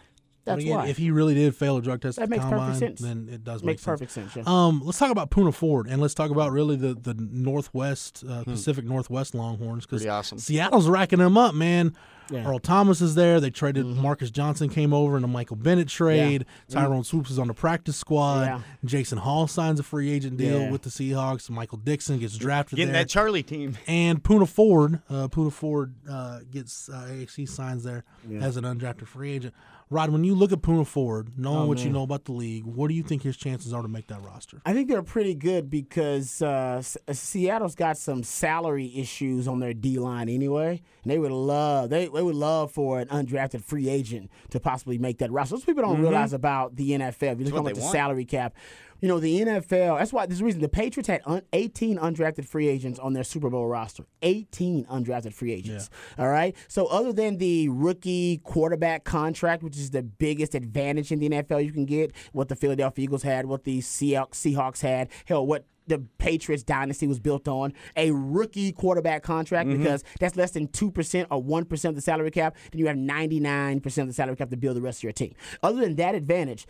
[0.51, 0.87] But That's again, why.
[0.89, 3.01] if he really did fail a drug test That at the makes perfect sense.
[3.01, 3.85] then it does Makes make sense.
[3.85, 4.43] perfect sense, yeah.
[4.47, 8.43] Um, let's talk about Poona Ford and let's talk about really the the Northwest uh,
[8.45, 8.51] Hmm.
[8.53, 10.39] Pacific Northwest Longhorns because awesome.
[10.39, 11.95] Seattle's racking them up, man.
[12.31, 12.39] Yeah.
[12.41, 12.49] Mm-hmm.
[12.49, 13.41] Earl Thomas is there.
[13.41, 16.47] They traded Marcus Johnson came over in a Michael Bennett trade.
[16.69, 16.75] Yeah.
[16.83, 18.43] Tyrone Swoopes is on the practice squad.
[18.45, 18.61] Yeah.
[18.85, 20.71] Jason Hall signs a free agent deal Yeah.
[20.71, 21.51] with the Seahawks.
[21.51, 23.03] Michael Dixon gets drafted Getting there.
[23.03, 23.77] that Charlie team.
[23.89, 28.05] and Poona Ford, uh, Poona Ford uh, gets uh, AXC signs there
[28.41, 29.53] as an undrafted free agent.
[29.93, 32.65] Rod, when you look at Poona Ford, knowing Oh, what you know about the league,
[32.65, 34.63] what do you think his chances are to make that roster?
[34.65, 39.75] I think they're pretty good because uh, S- Seattle's got some salary issues on their
[39.75, 43.89] D line anyway, and they would love they, they would love for an undrafted free
[43.89, 45.57] agent to possibly make that roster.
[45.57, 47.33] Those people don't realize about the NFL.
[47.33, 47.63] If you look Mm-hmm.
[47.65, 47.93] what at the want.
[47.93, 48.55] salary cap,
[49.01, 49.99] you know the NFL.
[49.99, 53.25] That's why there's a reason the Patriots had un, 18 undrafted free agents on their
[53.25, 54.05] Super Bowl roster.
[54.23, 55.91] 18 undrafted free agents.
[56.19, 56.57] All right.
[56.69, 61.65] So other than the rookie quarterback contract, which is the biggest advantage in the NFL
[61.65, 65.65] you can get, what the Philadelphia Eagles had, what the Seahawks Seahawks had, hell, what
[65.91, 69.79] the Patriots dynasty was built on a rookie quarterback contract mm-hmm.
[69.79, 72.57] because that's less than 2% or 1% of the salary cap.
[72.71, 75.35] Then you have 99% of the salary cap to build the rest of your team.
[75.63, 76.67] Other than that advantage,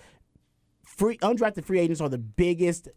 [0.97, 2.89] free undrafted free agents are the biggest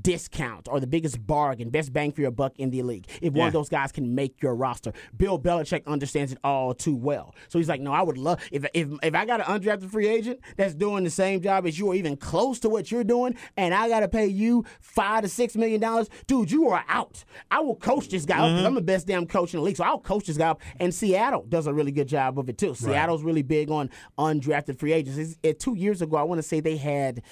[0.00, 3.06] discount or the biggest bargain, best bang for your buck in the league.
[3.20, 6.94] If one of those guys can make your roster, Bill Belichick understands it all too
[6.96, 7.34] well.
[7.48, 10.06] So he's like, no, I would love if if if I got an undrafted free
[10.08, 13.36] agent that's doing the same job as you or even close to what you're doing,
[13.56, 17.24] and I got to pay you five to six million dollars, dude, you are out.
[17.50, 19.76] I will coach this guy up 'cause I'm the best damn coach in the league,
[19.76, 20.60] so I'll coach this guy up.
[20.78, 22.74] And Seattle does a really good job of it too.
[22.74, 25.18] Seattle's really big on undrafted free agents.
[25.18, 27.22] It's- it- two years ago, I want to say they had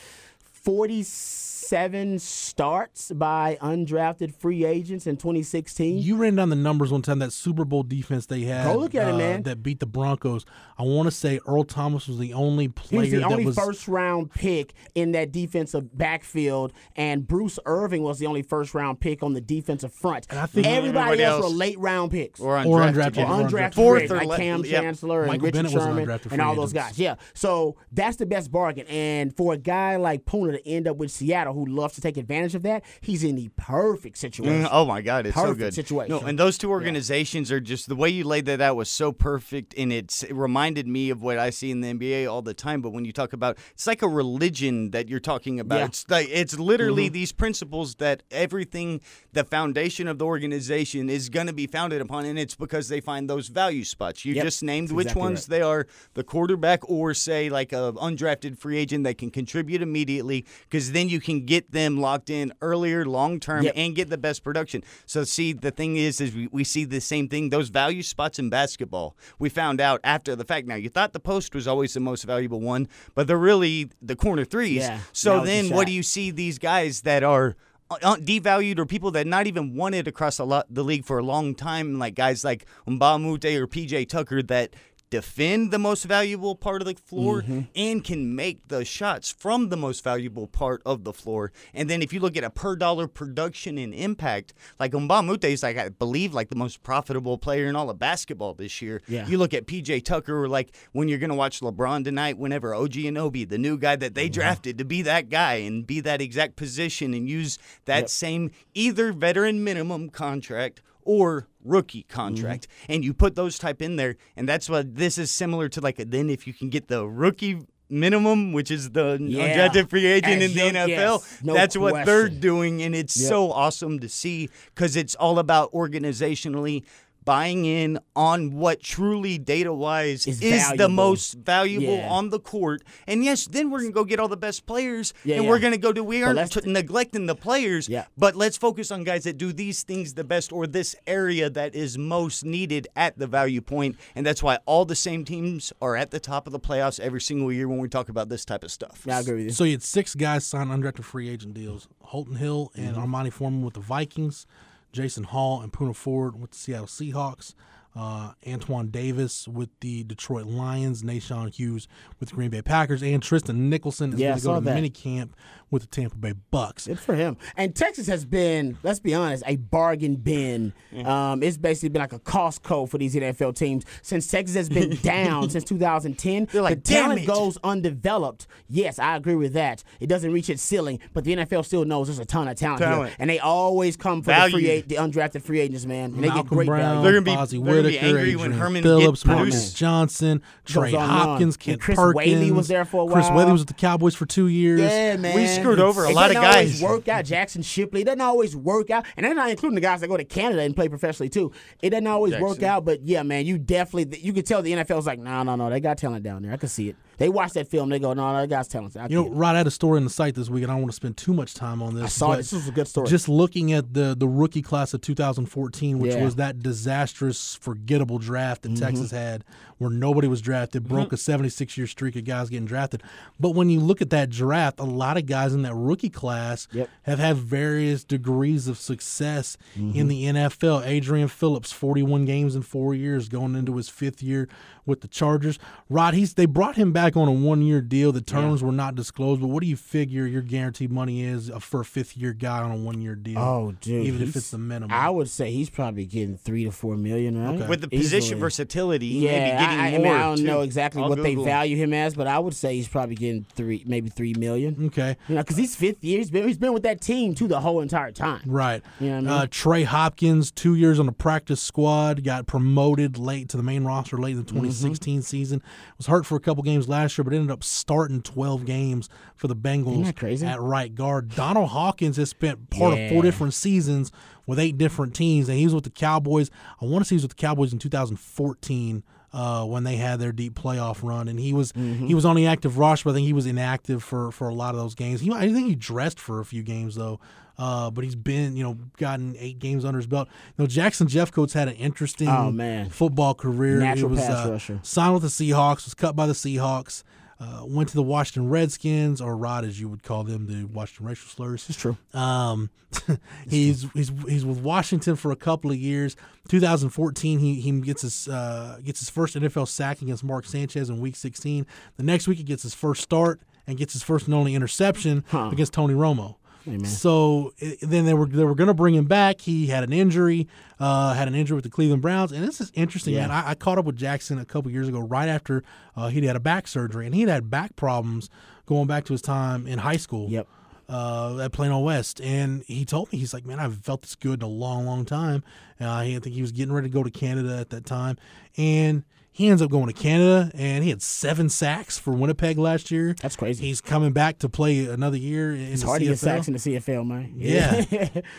[1.60, 5.98] 47 starts by undrafted free agents in 2016.
[5.98, 7.18] You ran down the numbers one time.
[7.18, 8.64] That Super Bowl defense they had.
[8.66, 9.42] Go look at it, uh, man.
[9.42, 10.44] That beat the Broncos.
[10.78, 12.90] I want to say Earl Thomas was the only player.
[12.90, 13.56] he was the that only was.
[13.56, 19.00] first round pick in that defensive backfield, and Bruce Irvin was the only first round
[19.00, 20.26] pick on the defensive front.
[20.30, 22.40] And I think everybody everybody else, else- were late round picks.
[22.40, 23.14] Or Or undrafted.
[23.14, 23.28] undrafted.
[23.28, 24.82] Or undrafted Fourth or like Kam yep.
[24.82, 26.98] Chancellor and Michael Richard Bennett was an Sherman undrafted and free all those guys.
[26.98, 28.86] Yeah, so that's the best bargain.
[28.88, 32.16] And for a guy like Poona to end up with Seattle, who loves to take
[32.16, 34.64] advantage of that, he's in the perfect situation.
[34.64, 35.74] Mm, Oh my God, it's so good.
[35.74, 36.10] situation.
[36.10, 39.12] No, and those two organizations are just the way you laid that out was so
[39.12, 42.54] perfect, and it's, it reminded me of what I see in the NBA all the
[42.54, 42.82] time.
[42.82, 45.78] But when you talk about, it's like a religion that you're talking about.
[45.78, 45.84] Yeah.
[45.86, 47.12] It's like it's literally Mm-hmm.
[47.14, 49.00] these principles that everything,
[49.32, 53.00] the foundation of the organization is going to be founded upon, and it's because they
[53.00, 54.24] find those value spots.
[54.24, 55.58] You Yep, just named that's which exactly ones right.
[55.58, 60.44] they are: the quarterback, or say like a undrafted free agent that can contribute immediately,
[60.68, 63.72] because then you can get them locked in earlier, long term, Yep.
[63.76, 64.82] and get the best production.
[65.06, 67.50] So see, the thing is, is we, we see the same thing.
[67.50, 70.66] Those value spots in basketball, we found out after the fact.
[70.66, 74.16] Now you thought the post was always the most valuable one, but they're really the
[74.16, 74.82] corner threes.
[74.82, 77.56] Yeah, so the then, what do you see these guys that are
[77.90, 81.24] uh, devalued or people that not even wanted across a lot the league for a
[81.24, 84.74] long time, like guys like Mbah a Moute or PJ Tucker that
[85.10, 87.60] defend the most valuable part of the floor Mm-hmm.
[87.74, 91.52] and can make the shots from the most valuable part of the floor.
[91.74, 95.22] And then if you look at a per dollar production and impact, like Mbah a
[95.22, 98.80] Moute is like I believe like the most profitable player in all of basketball this
[98.80, 99.02] year.
[99.08, 99.26] Yeah.
[99.26, 102.92] You look at PJ Tucker or like when you're gonna watch LeBron tonight, whenever OG
[102.92, 104.40] Anunoby, the new guy that they Mm-hmm.
[104.40, 109.12] drafted to be that guy and be that exact position and use that same either
[109.12, 112.92] veteran minimum contract or rookie contract Mm-hmm.
[112.92, 115.96] and you put those type in there and that's what this is similar to like
[115.96, 117.58] then if you can get the rookie
[117.90, 119.68] minimum which is the Yeah.
[119.68, 123.16] undrafted free agent As in the NFL yes, no that's what they're doing and it's
[123.20, 123.28] Yep.
[123.28, 126.84] so awesome to see cuz it's all about organizationally
[127.24, 132.08] buying in on what truly data wise Is is, the most valuable Yeah.
[132.10, 135.12] on the court and yes then we're going to go get all the best players
[135.24, 135.50] Yeah, and yeah.
[135.50, 138.06] we're going to go do we aren't t- neglecting the players Yeah.
[138.16, 141.74] but let's focus on guys that do these things the best or this area that
[141.74, 143.96] is most needed at the value point.
[144.14, 147.20] And that's why all the same teams are at the top of the playoffs every
[147.20, 149.02] single year when we talk about this type of stuff.
[149.06, 149.50] Yeah, I agree with you.
[149.50, 153.14] So you had six guys sign undrafted free agent deals: Holton Hill and Mm-hmm.
[153.14, 154.46] Armanti Foreman with the Vikings,
[154.92, 157.54] Jason Hall and Poona Ford with the Seattle Seahawks.
[157.96, 161.88] Uh, Antwuan Davis with the Detroit Lions, Naashon Hughes
[162.20, 164.64] with the Green Bay Packers, and Tristan Nickelson is Yeah, going to saw go to
[164.66, 164.74] that.
[164.76, 165.34] mini camp
[165.72, 166.86] with the Tampa Bay Bucks.
[166.86, 167.36] Good for him.
[167.56, 170.72] And Texas has been, let's be honest, a bargain bin.
[171.04, 174.90] Um, it's basically been like a Costco for these NFL teams since Texas has been
[175.02, 176.46] down since 2010.
[176.52, 178.46] They're like, the talent it." goes undeveloped.
[178.68, 179.82] Yes, I agree with that.
[179.98, 182.82] It doesn't reach its ceiling, but the NFL still knows there's a ton of talent,
[182.82, 183.08] Talent.
[183.08, 186.14] here, and they always come for the free, the undrafted free agents, man.
[186.14, 187.02] And they get great Brown, value.
[187.02, 187.34] They're gonna be-
[187.82, 191.08] Fozzie they're gonna be Whitaker, angry when Herman Phillips, get Johnson, Trey on and on.
[191.08, 192.14] Hopkins, And Kent Chris Perkins.
[192.16, 193.14] Whaley was there for a while.
[193.14, 193.36] Chris while.
[193.38, 194.80] Whaley was with the Cowboys for two years.
[194.80, 195.34] Yeah, man.
[195.34, 196.82] We screwed over a It lot of doesn't always guys.
[196.82, 197.24] work out.
[197.24, 200.16] Jackson Shipley it doesn't always work out, and they're not including the guys that go
[200.16, 201.52] to Canada and play professionally too.
[201.82, 205.06] It doesn't always work out, but yeah, man, you definitely you could tell the NFL's
[205.06, 206.52] like, no, no, no, they got talent down there.
[206.52, 206.96] I can see it.
[207.20, 209.00] They watch that film, they go, no, that guy's talented.
[209.00, 209.28] I You know.
[209.28, 210.96] Rod I had a story in the site this week, and I don't want to
[210.96, 212.04] spend too much time on this.
[212.04, 212.36] I saw it.
[212.38, 213.08] This was a good story.
[213.08, 216.24] Just looking at the the rookie class of 2014, which Yeah.
[216.24, 218.84] was that disastrous, forgettable draft that Mm-hmm.
[218.84, 219.44] Texas had,
[219.80, 223.02] where nobody was drafted, broke a 76 year streak of guys getting drafted.
[223.40, 226.68] But when you look at that draft, a lot of guys in that rookie class
[226.72, 226.88] Yep.
[227.04, 229.98] have had various degrees of success Mm-hmm.
[229.98, 230.84] in the NFL.
[230.86, 234.48] Adrian Phillips, 41 games in four years, going into his fifth year
[234.84, 235.58] with the Chargers.
[235.88, 238.12] Rod, he's they brought him back on a one year deal.
[238.12, 241.80] The terms were not disclosed, but what do you figure your guaranteed money is for
[241.80, 243.38] a fifth year guy on a one year deal?
[243.38, 244.90] Oh, dude, even if it's the minimum.
[244.92, 247.68] I would say he's probably getting three to four million, right?
[247.68, 248.40] With the position Easily.
[248.40, 250.00] versatility, Yeah, maybe getting I, I more.
[250.06, 250.42] mean, I don't too.
[250.44, 253.44] know exactly I'll what they value him as, but I would say he's probably getting
[253.54, 254.86] three, maybe three million.
[254.86, 255.16] okay.
[255.28, 256.18] You know, because he's fifth year.
[256.18, 258.42] He's been he's been with that team too the whole entire time.
[258.46, 258.82] Right.
[259.00, 259.28] You know I mean?
[259.28, 263.84] uh, Trey Hopkins, two years on the practice squad, got promoted late to the main
[263.84, 264.56] roster late in the Mm-hmm.
[264.56, 265.62] 2016 season.
[265.96, 269.46] Was hurt for a couple games last year, but ended up starting 12 games for
[269.48, 270.46] the Bengals Isn't that crazy?
[270.46, 271.34] at right guard.
[271.36, 274.10] Donald Hawkins has spent part of four different seasons
[274.46, 276.50] with eight different teams, and he was with the Cowboys.
[276.82, 279.02] I want to say he was with the Cowboys in 2014.
[279.32, 282.06] Uh, when they had their deep playoff run, and he was Mm-hmm.
[282.08, 284.54] he was on the active roster, but I think he was inactive for for a
[284.54, 285.20] lot of those games.
[285.20, 287.20] He I think he dressed for a few games though,
[287.56, 290.26] uh, but he's been you know gotten eight games under his belt.
[290.58, 292.90] You know Jackson Jeffcoat's had an interesting Oh, man.
[292.90, 293.78] football career.
[293.78, 294.80] Natural it was, pass uh, rusher.
[294.82, 297.04] Signed with the Seahawks, was cut by the Seahawks.
[297.40, 301.06] Uh, went to the Washington Redskins, or Rod, as you would call them, the Washington
[301.06, 301.64] racial slurs.
[301.70, 301.96] It's true.
[302.12, 302.68] Um,
[303.48, 306.16] he's he's he's with Washington for a couple of years.
[306.48, 311.00] 2014, he he gets his uh, gets his first NFL sack against Mark Sanchez in
[311.00, 311.66] Week 16.
[311.96, 315.24] The next week, he gets his first start and gets his first and only interception
[315.52, 316.36] against Tony Romo.
[316.84, 319.40] So i then they were they were going to bring him back.
[319.40, 322.70] He had an injury, uh, had an injury with the Cleveland Browns, and this is
[322.74, 323.30] interesting, man.
[323.30, 325.62] I, I caught up with Jackson a couple years ago, right after
[325.96, 328.30] uh, he'd had a back surgery, and he'd had back problems
[328.66, 330.46] going back to his time in high school Yep.
[330.90, 334.40] Uh, at Plano West, and he told me he's like, man, I've felt this good
[334.40, 335.44] in a long, long time.
[335.80, 338.16] Uh, he, I think he was getting ready to go to Canada at that time,
[338.56, 342.90] and he ends up going to Canada, and he had seven sacks for Winnipeg last
[342.90, 343.14] year.
[343.22, 343.64] That's crazy.
[343.64, 346.10] He's coming back to play another year in It's the hard to CFL.
[346.10, 347.32] get sacks in the CFL, man.
[347.36, 347.84] Yeah.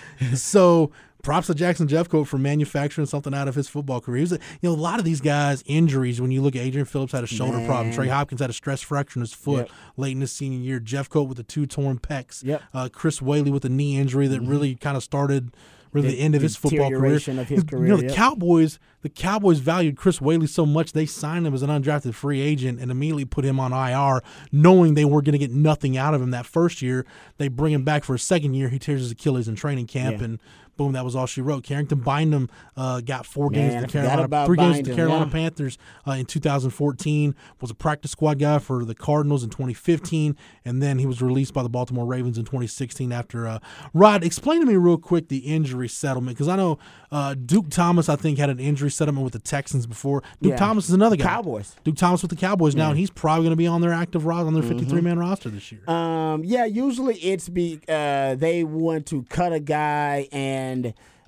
[0.36, 0.92] so
[1.24, 4.18] props to Jackson Jeffcoat for manufacturing something out of his football career.
[4.18, 6.20] He was a, you know, a lot of these guys injuries.
[6.22, 8.82] When you look at Adrian Phillips had a shoulder problem, Trey Hopkins had a stress
[8.82, 9.70] fracture in his foot Yep.
[9.98, 10.80] late in his senior year.
[10.80, 12.44] Jeffcoat with the two torn pecs.
[12.44, 12.62] Yep.
[12.62, 12.78] Mm-hmm.
[12.78, 15.52] Uh, Chris Whaley with a knee injury that really kind of started.
[15.94, 17.16] Really, the, The end of his football career.
[17.16, 18.16] of his You know, the yep.
[18.16, 22.40] Cowboys, the Cowboys valued Chris Whaley so much they signed him as an undrafted free
[22.40, 24.22] agent and immediately put him on IR,
[24.54, 27.06] knowing they were going to get nothing out of him that first year.
[27.40, 28.70] They bring him back for a second year.
[28.70, 30.24] He tears his Achilles in training camp, Yeah.
[30.24, 30.40] and
[30.78, 31.64] boom, that was all she wrote.
[31.64, 35.26] Carrington Byndom uh, got four games Man, with the Carolina, three games with the Carolina
[35.26, 35.32] yeah.
[35.32, 37.36] Panthers uh, in 2014.
[37.60, 41.54] Was a practice squad guy for the Cardinals in 2015, and then he was released
[41.54, 43.12] by the Baltimore Ravens in 2016.
[43.12, 43.60] After uh,
[43.94, 46.80] Rod, explain to me real quick the injury settlement because I know
[47.12, 50.24] uh, Duke Thomas, I think, had an injury settlement with the Texans before.
[50.42, 50.58] Duke Yeah.
[50.58, 51.26] Thomas is another guy.
[51.26, 51.76] Cowboys.
[51.84, 54.26] Duke Thomas with the Cowboys now, and he's probably going to be on their active
[54.26, 55.82] roster on their 53 man roster this year.
[55.90, 60.61] Um, yeah, usually it's be uh, they want to cut a guy and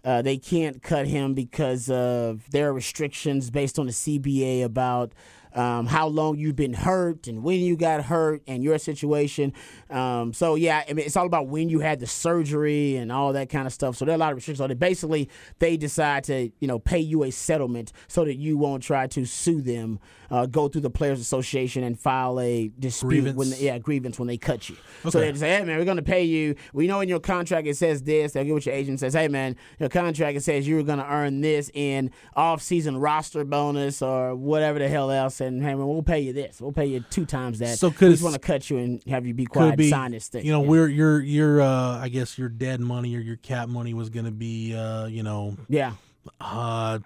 [0.03, 5.13] uh, they can't cut him because of their restrictions based on the CBA about
[5.55, 9.53] um, how long you've been hurt and when you got hurt and your situation.
[9.89, 13.33] Um, so yeah, I mean, it's all about when you had the surgery and all
[13.33, 13.95] that kind of stuff.
[13.95, 14.79] So there are a lot of restrictions on it.
[14.79, 19.07] Basically, they decide to you know pay you a settlement so that you won't try
[19.07, 19.99] to sue them,
[20.33, 23.37] uh, go through the Players Association and file a dispute Grievance.
[23.37, 24.75] when yeah grievance when they cut you.
[25.07, 26.55] So they just say, hey man, we're gonna pay you.
[26.73, 28.31] We know in your contract it says this.
[28.33, 29.13] They'll get what your agent says.
[29.13, 34.35] Hey man, your contract it says you're gonna earn this in off-season roster bonus or
[34.35, 36.59] whatever the hell else, and hey man, we'll pay you this.
[36.59, 37.77] We'll pay you two times that.
[37.77, 39.91] So could we just want to cut you and have you be quiet be, and
[39.91, 40.45] sign this thing.
[40.45, 40.69] you know, Yeah.
[40.69, 44.25] where your your uh, I guess your dead money or your cap money was going
[44.25, 45.93] to be, uh, you know, yeah.
[46.41, 46.99] uh,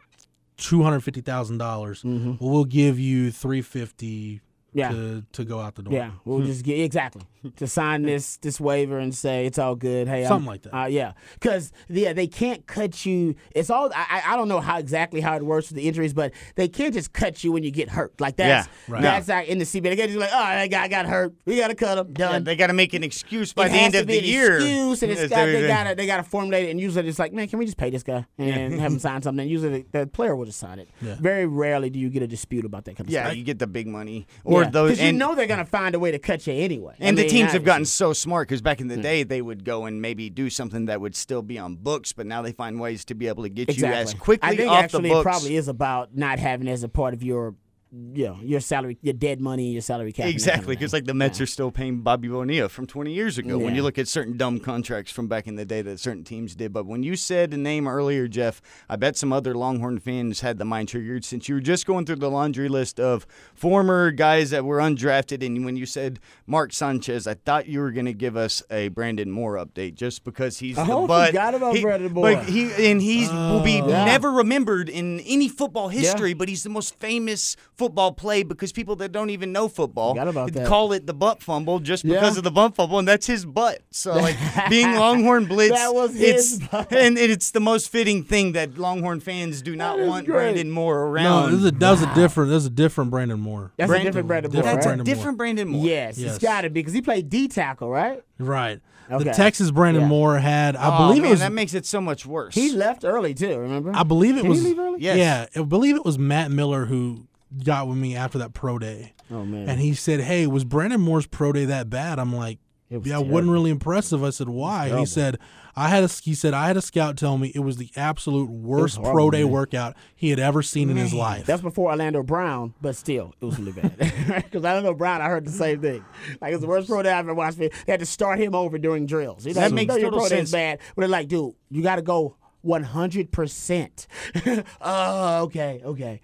[0.58, 2.04] two hundred fifty thousand dollars.
[2.04, 4.47] We'll give you three fifty Mm-hmm.
[4.74, 4.90] Yeah.
[4.92, 5.94] to to go out the door.
[5.94, 7.24] Yeah, we'll just get exactly
[7.56, 10.08] to sign this this waiver and say it's all good.
[10.08, 10.78] Hey, I'm- Something like that.
[10.78, 13.36] Uh, yeah, because yeah, they can't cut you.
[13.56, 16.14] It's all I, I I don't know how exactly how it works with the injuries,
[16.14, 18.20] but they can't just cut you when you get hurt.
[18.20, 19.02] Like that's Yeah, right.
[19.02, 19.84] that's like in the CBA.
[19.84, 21.34] They can't just be like, oh, that guy got hurt.
[21.46, 22.14] We got to cut him.
[22.14, 22.32] Done.
[22.34, 24.14] Yeah, they got to make an excuse by It the has end to of be
[24.14, 24.56] the an year.
[24.58, 27.20] Excuse, and it's Yes, got, they- they gotta they gotta formulate it, and usually it's
[27.20, 29.42] like, man, can we just pay this guy and have him sign something?
[29.44, 30.90] And usually the, the player will just sign it.
[31.02, 33.38] Very rarely do you get a dispute about that kind of Yeah, stuff.
[33.38, 35.02] you get the big money, or Yeah, those.
[35.02, 36.96] you know they're gonna find a way to cut you anyway.
[37.00, 39.02] I And the mean, teams have gotten so smart because back in the hmm.
[39.02, 42.26] day they would go and maybe do something that would still be on books, but
[42.26, 43.88] now they find ways to be able to get exactly.
[43.90, 45.22] you as quickly I think off actually the books.
[45.22, 47.56] it probably is about not having as a part of your,
[47.92, 50.26] you know, your salary, your dead money, your salary cap.
[50.26, 52.86] and that kind of Exactly, because like the Mets are still paying Bobby Bonilla from
[52.86, 53.58] 20 years ago.
[53.58, 56.56] When you look at certain dumb contracts from back in the day that certain teams
[56.56, 60.42] did, but when you said a name earlier, Jeff, I bet some other Longhorn fans
[60.42, 64.12] had the mind triggered since you were just going through the laundry list of former
[64.12, 68.06] guys that were undrafted, and when you said Mark Sanchez, I thought you were going
[68.06, 71.28] to give us a Brandon Moore update just because he's I the almost butt.
[71.30, 72.34] forgot about he, Brandon Moore.
[72.34, 74.06] But he and he's will be oh, Yeah.
[74.06, 78.96] never remembered in any football history, but he's the most famous football play because people
[78.98, 82.16] that don't even know football about call it the butt fumble just Yeah.
[82.16, 83.80] because of the butt fumble, and that's his butt.
[83.92, 84.36] So like
[84.70, 86.92] being Longhorn Blitz, That was his it's butt.
[86.92, 90.36] and it's the most fitting thing that Longhorn fans do not want great.
[90.54, 91.24] Brandon Moore around.
[91.24, 91.52] No, around.
[91.52, 92.50] this is a, that was a different.
[92.50, 93.72] That was a different Brandon Moore.
[93.78, 94.62] That's Brandon- a different Brandon Moore.
[94.64, 94.76] different right?
[94.76, 95.16] that's a Brandon Moore.
[95.16, 95.86] different Brandon Moore.
[95.86, 96.36] Yes, Yes.
[96.36, 98.24] it's got to be because he played D tackle, right?
[98.40, 98.80] Right.
[99.10, 99.24] Okay.
[99.24, 100.08] The Texas Brandon Yeah.
[100.10, 100.76] Moore had.
[100.76, 101.40] I Oh, believe man, it was.
[101.40, 102.54] that makes it so much worse.
[102.56, 103.58] He left early too.
[103.58, 103.92] Remember?
[103.96, 104.60] I believe it Did was.
[104.62, 105.02] he leave early?
[105.02, 105.18] Yes.
[105.56, 107.26] Yeah, I believe it was Matt Miller who
[107.64, 109.14] got with me after that pro day.
[109.32, 109.68] Oh man.
[109.70, 113.02] And he said, "Hey, was Brandon Moore's pro day that bad?" I'm like, "Yeah, it
[113.02, 113.52] wasn't terrible.
[113.54, 115.38] really impressive." I said, "Why?" He said,
[115.76, 118.50] "I had a." He said, "I had a scout tell me it was the absolute
[118.50, 119.52] worst horrible, pro day man.
[119.52, 123.46] workout he had ever seen in his life." That's before Orlando Brown, but still, it
[123.46, 123.94] was really bad.
[124.48, 126.06] Because Orlando Brown, I heard the same thing.
[126.40, 127.58] Like it's the worst pro day I've ever watched.
[127.58, 129.46] They had to start him over during drills.
[129.46, 131.28] You know, That you makes know your total pro day is bad, but they're like,
[131.28, 132.38] dude, you got to go.
[132.66, 134.08] 100%.
[134.82, 136.22] oh, okay, okay.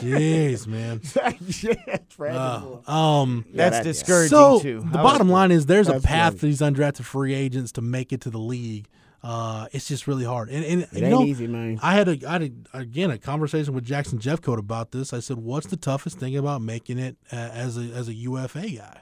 [0.00, 1.00] Jeez, man.
[1.62, 2.90] yeah, Brandon Uh, Moore.
[2.90, 4.80] um, That's that- discouraging so too.
[4.80, 6.40] the I was- bottom line is there's a path right.
[6.40, 8.88] for these undrafted free agents to make it to the league.
[9.22, 11.80] Uh, it's just really hard, and, and It you ain't know, easy, man.
[11.82, 15.12] I had a, I had a, again a conversation with Jackson Jeffcoat about this.
[15.12, 18.68] I said, "What's the toughest thing about making it uh, as a as a UFA
[18.76, 19.00] guy?"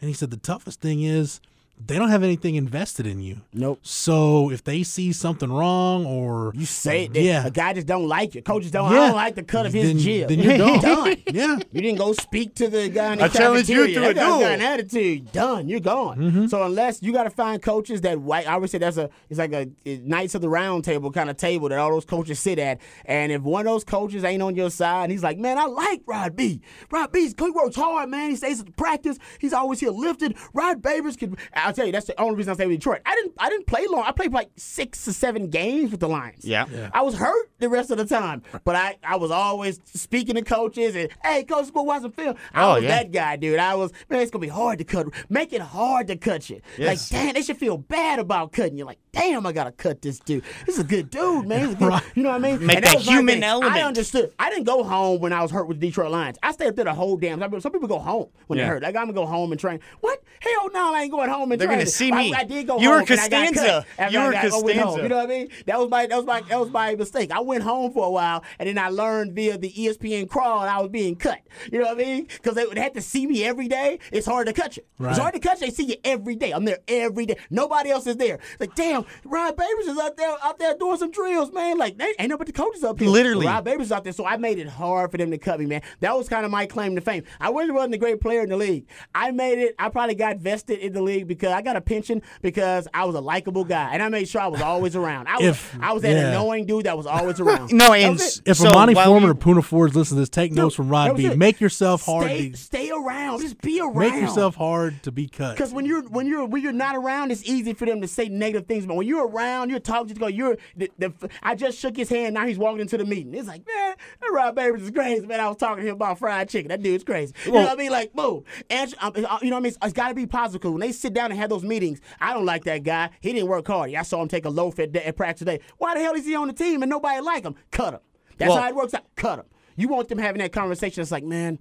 [0.00, 1.40] And he said, "The toughest thing is
[1.84, 3.42] they don't have anything invested in you.
[3.52, 3.80] Nope.
[3.82, 7.14] So if they see something wrong or You say it.
[7.14, 8.42] Yeah, A guy just don't like you.
[8.42, 8.90] Coaches don't.
[8.90, 10.28] I don't like the cut of his then, jib.
[10.28, 10.80] then you're done.
[10.80, 11.16] done.
[11.32, 14.14] yeah, You didn't go speak to the guy in the I challenge you cafeteria.
[14.14, 14.40] to a duel.
[14.40, 15.32] got an attitude.
[15.32, 15.68] Done.
[15.68, 16.18] You're gone.
[16.18, 16.46] Mm-hmm.
[16.46, 19.38] So unless you got to find coaches that white, I would say that's a it's
[19.38, 22.38] like a, a Knights of the Round Table kind of table that all those coaches
[22.38, 22.80] sit at.
[23.04, 25.66] And if one of those coaches ain't on your side, and he's like, man, I
[25.66, 26.62] like Rod B.
[26.90, 27.28] Rod B.
[27.38, 28.30] He works hard, man.
[28.30, 29.18] He stays at the practice.
[29.38, 30.36] He's always here lifted.
[30.54, 31.36] Rod Babers can.
[31.66, 33.00] I'll tell you, that's the only reason I stayed with Detroit.
[33.06, 34.04] I didn't I didn't play long.
[34.06, 36.44] I played like six or seven games with the Lions.
[36.44, 36.66] Yeah.
[36.94, 40.42] I was hurt the rest of the time, but I, I was always speaking to
[40.42, 42.36] coaches and hey, coach, let's go watch some film.
[42.54, 42.88] I Oh, was yeah.
[42.90, 43.58] that guy, dude.
[43.58, 45.06] I was man, it's gonna be hard to cut.
[45.28, 46.60] Make it hard to cut you.
[46.78, 47.10] Yes.
[47.12, 48.84] Like, damn, they should feel bad about cutting you.
[48.84, 50.44] Like, damn, I gotta cut this dude.
[50.66, 51.60] This is a good dude, man.
[51.66, 52.66] He's a good, You know what I mean?
[52.66, 53.44] Make And that was my human thing.
[53.44, 53.72] element.
[53.74, 54.32] I understood.
[54.38, 56.38] I didn't go home when I was hurt with the Detroit Lions.
[56.42, 57.58] I stayed up there the whole damn time.
[57.60, 58.64] Some people go home when Yeah.
[58.66, 58.82] they're hurt.
[58.82, 59.80] Like I'm gonna go home and train.
[60.00, 60.22] What?
[60.40, 62.32] Hell no, I ain't going home They're gonna see me.
[62.34, 63.04] I, did go You were home.
[63.04, 63.86] I Costanza.
[64.10, 64.78] You were I oh, went.
[64.78, 65.02] Costanza.
[65.02, 65.48] You know what I mean?
[65.66, 67.30] That was my that was my that was my mistake.
[67.30, 70.80] I went home for a while and then I learned via the ESPN crawl I
[70.80, 71.40] was being cut.
[71.70, 72.24] You know what I mean?
[72.24, 73.98] Because they would have to see me every day.
[74.12, 74.82] It's hard to cut you.
[74.98, 75.10] Right.
[75.10, 75.66] It's hard to cut you.
[75.66, 76.52] They see you every day.
[76.52, 77.36] I'm there every day.
[77.50, 78.38] Nobody else is there.
[78.58, 81.78] Like damn, Rod Babers is out there out there doing some drills, man.
[81.78, 83.10] Like they ain't nobody the coaches up here.
[83.10, 83.46] Literally.
[83.46, 84.12] Rod Babers is out there.
[84.12, 85.82] So I made it hard for them to cut me, man.
[86.00, 87.24] That was kind of my claim to fame.
[87.40, 88.86] I really wasn't a great player in the league.
[89.14, 89.74] I made it.
[89.78, 93.14] I probably got vested in the league because I got a pension because I was
[93.14, 95.28] a likable guy and I made sure I was always around.
[95.28, 96.28] I was If- I was that yeah.
[96.30, 97.72] annoying dude that was always around.
[97.76, 98.20] No, and.
[98.46, 101.16] If So Armanti while Foreman or Poona Fords listen to this, take notes from Rod
[101.16, 101.26] B.
[101.26, 101.36] it.
[101.38, 102.24] Make yourself hard.
[102.24, 103.40] Stay, to, stay around.
[103.40, 103.96] Just be around.
[103.98, 105.56] make yourself hard to be cut.
[105.56, 108.28] Because when you're when you're when you're not around, it's easy for them to say
[108.28, 108.86] negative things.
[108.86, 110.26] But when you're around, you're talking to go.
[110.26, 112.34] You're the, the, I just shook his hand.
[112.34, 113.34] Now he's walking into the meeting.
[113.34, 115.26] It's like man, that Rod Babers is crazy.
[115.26, 116.68] Man, I was talking to him about fried chicken.
[116.68, 117.34] That dude's crazy.
[117.44, 117.90] You know what I mean?
[117.90, 118.44] Like, boom.
[118.70, 119.66] And um, you know what I mean?
[119.66, 120.60] It's, it's got to be positive.
[120.62, 123.10] 'cause when they sit down and have those meetings, I don't like that guy.
[123.20, 123.94] He didn't work hard.
[123.94, 125.60] I saw him take a loaf at, at practice today.
[125.78, 127.54] Why the hell is he on the team and nobody like him?
[127.70, 128.00] Cut him.
[128.38, 129.04] That's Well- how it works out.
[129.16, 129.46] Cut him.
[129.76, 131.02] You want them having that conversation.
[131.02, 131.58] It's like, man.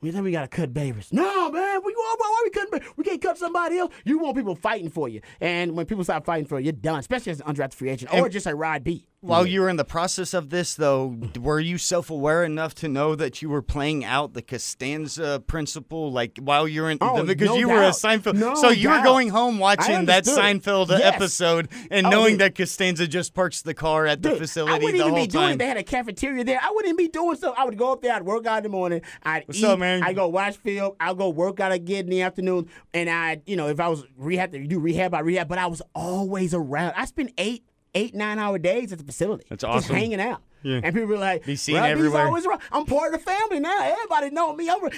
[0.00, 1.10] We think we gotta cut Babers.
[1.14, 1.80] No, man.
[1.82, 2.80] We, why, why we cutting?
[2.96, 3.90] We can't cut somebody else.
[4.04, 6.98] You want people fighting for you, and when people stop fighting for you, you're done.
[6.98, 9.06] Especially as an undrafted free agent or just a Rod B.
[9.24, 13.14] While you were in the process of this, though, were you self-aware enough to know
[13.14, 16.98] that you were playing out the Costanza principle, like while you're in?
[17.00, 17.90] Oh, because no you were a.
[17.90, 20.24] Seinfeld, No so you were going home watching that.
[20.24, 21.14] Seinfeld Yes.
[21.14, 22.40] episode and Oh, knowing dude.
[22.40, 25.48] that Costanza just parks the car at the Dude, I facility wouldn't even be doing.
[25.50, 25.58] time.
[25.58, 26.58] They had a cafeteria there.
[26.62, 27.54] I wouldn't be doing stuff.
[27.56, 28.12] I would go up there.
[28.14, 29.00] I'd work out in the morning.
[29.22, 29.64] I'd What's eat.
[29.64, 30.02] up, man?
[30.02, 30.92] I go watch film.
[31.00, 32.68] I'll go work out again in the afternoon.
[32.92, 35.48] And I, you know, if I was rehab, to do rehab, I rehab.
[35.48, 36.94] But I was always around.
[36.96, 37.64] I spent eight,
[37.94, 39.44] eight, nine hour days at the facility.
[39.48, 39.80] That's awesome.
[39.80, 40.42] Just hanging out.
[40.64, 40.80] Yeah.
[40.82, 42.26] And people were like, Be seen Robbie's everywhere.
[42.26, 42.62] always around.
[42.72, 43.78] I'm part of the family now.
[43.82, 44.68] Everybody know me.
[44.68, 44.90] I'm, what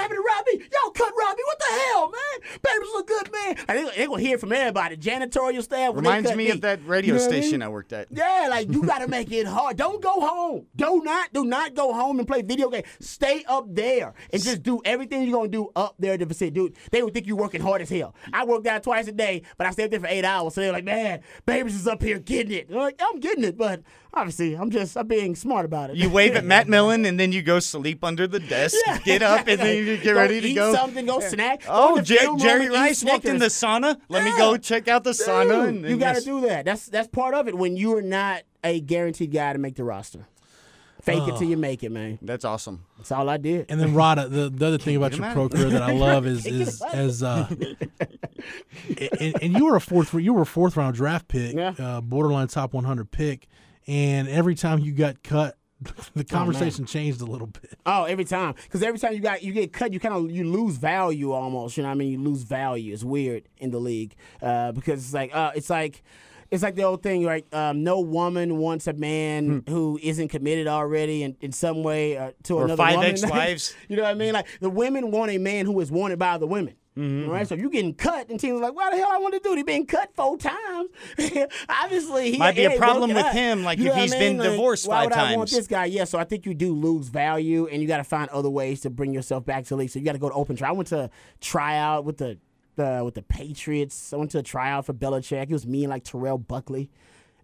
[0.00, 0.68] happened to Robbie?
[0.72, 1.42] Y'all cut Robbie.
[1.46, 2.50] What the hell, man?
[2.62, 3.56] Baby's a good man.
[3.68, 4.96] And they, they gonna hear from everybody.
[4.96, 5.94] Janitorial staff.
[5.94, 7.62] Reminds cut me of that radio You know what I station mean?
[7.62, 8.08] I worked at.
[8.10, 9.76] Yeah, like you gotta make it hard.
[9.76, 10.66] Don't go home.
[10.76, 12.86] Do not, do not go home and play video games.
[13.00, 16.52] Stay up there and just do everything you're gonna do up there at the facility.
[16.54, 18.14] Dude, they would think you're working hard as hell.
[18.32, 20.54] I worked out twice a day, but I stayed up there for eight hours.
[20.54, 22.66] So they're like, man, Babers is up here getting it.
[22.70, 23.82] I'm like, I'm getting it, but
[24.14, 25.96] obviously I'm just I'm being smart about it.
[25.96, 28.98] You wave at Matt Millen and then you go sleep under the desk, Yeah.
[28.98, 30.74] get up, and then you get Go ready to eat go.
[30.74, 31.62] something, go snack.
[31.68, 33.98] Oh, Go to the Jer- film room Jerry and Rice walked in the sauna.
[34.08, 35.66] Let me go check out the sauna.
[35.66, 36.64] Dude, And, you got to do that.
[36.64, 39.84] That's that's part of it when you are not a guaranteed guy to make the
[39.84, 40.26] roster.
[41.02, 42.20] Fake it till you make it, man.
[42.22, 42.84] That's awesome.
[42.96, 43.66] That's all I did.
[43.68, 46.46] And then Rod, the, the other thing about your pro career that I love is
[46.46, 47.48] is as uh,
[49.20, 51.74] and, and you were a fourth you were a fourth round draft pick, Yeah.
[51.78, 53.48] uh, borderline top 100 pick,
[53.86, 55.56] and every time you got cut,
[56.14, 57.76] the conversation changed a little bit.
[57.84, 58.54] Oh, every time.
[58.62, 61.76] Because every time you got you get cut, you kind of you lose value almost.
[61.76, 62.10] You know what I mean?
[62.12, 62.92] You lose value.
[62.92, 66.02] It's weird in the league uh, because it's like uh, it's like.
[66.50, 67.46] It's like the old thing, right?
[67.54, 72.32] Um, no woman wants a man who isn't committed already in, in some way uh,
[72.42, 72.60] to Hmm.
[72.60, 73.10] Or another five woman.
[73.10, 73.74] ex-wives.
[73.88, 74.34] you know what I mean?
[74.34, 76.74] Like the women want a man who is wanted by the women.
[76.96, 77.30] Mm-hmm.
[77.30, 79.40] Right, so you're getting cut, and teams are like, "Why the hell I want to
[79.40, 80.90] do?" He been cut four times.
[81.68, 83.32] Obviously, he Might be a problem with up.
[83.32, 84.38] him, like, You if he's I been mean?
[84.40, 85.86] Like, divorced why five would I want this guy?
[85.86, 88.82] Yeah, so I think you do lose value, and you got to find other ways
[88.82, 89.88] to bring yourself back to the league.
[89.88, 90.68] So you got to go to open try.
[90.68, 91.08] I went to
[91.40, 92.38] tryout with the
[92.78, 94.12] uh, with the Patriots.
[94.12, 95.44] I went to a tryout for Belichick.
[95.44, 96.90] It was me and like Terrell Buckley.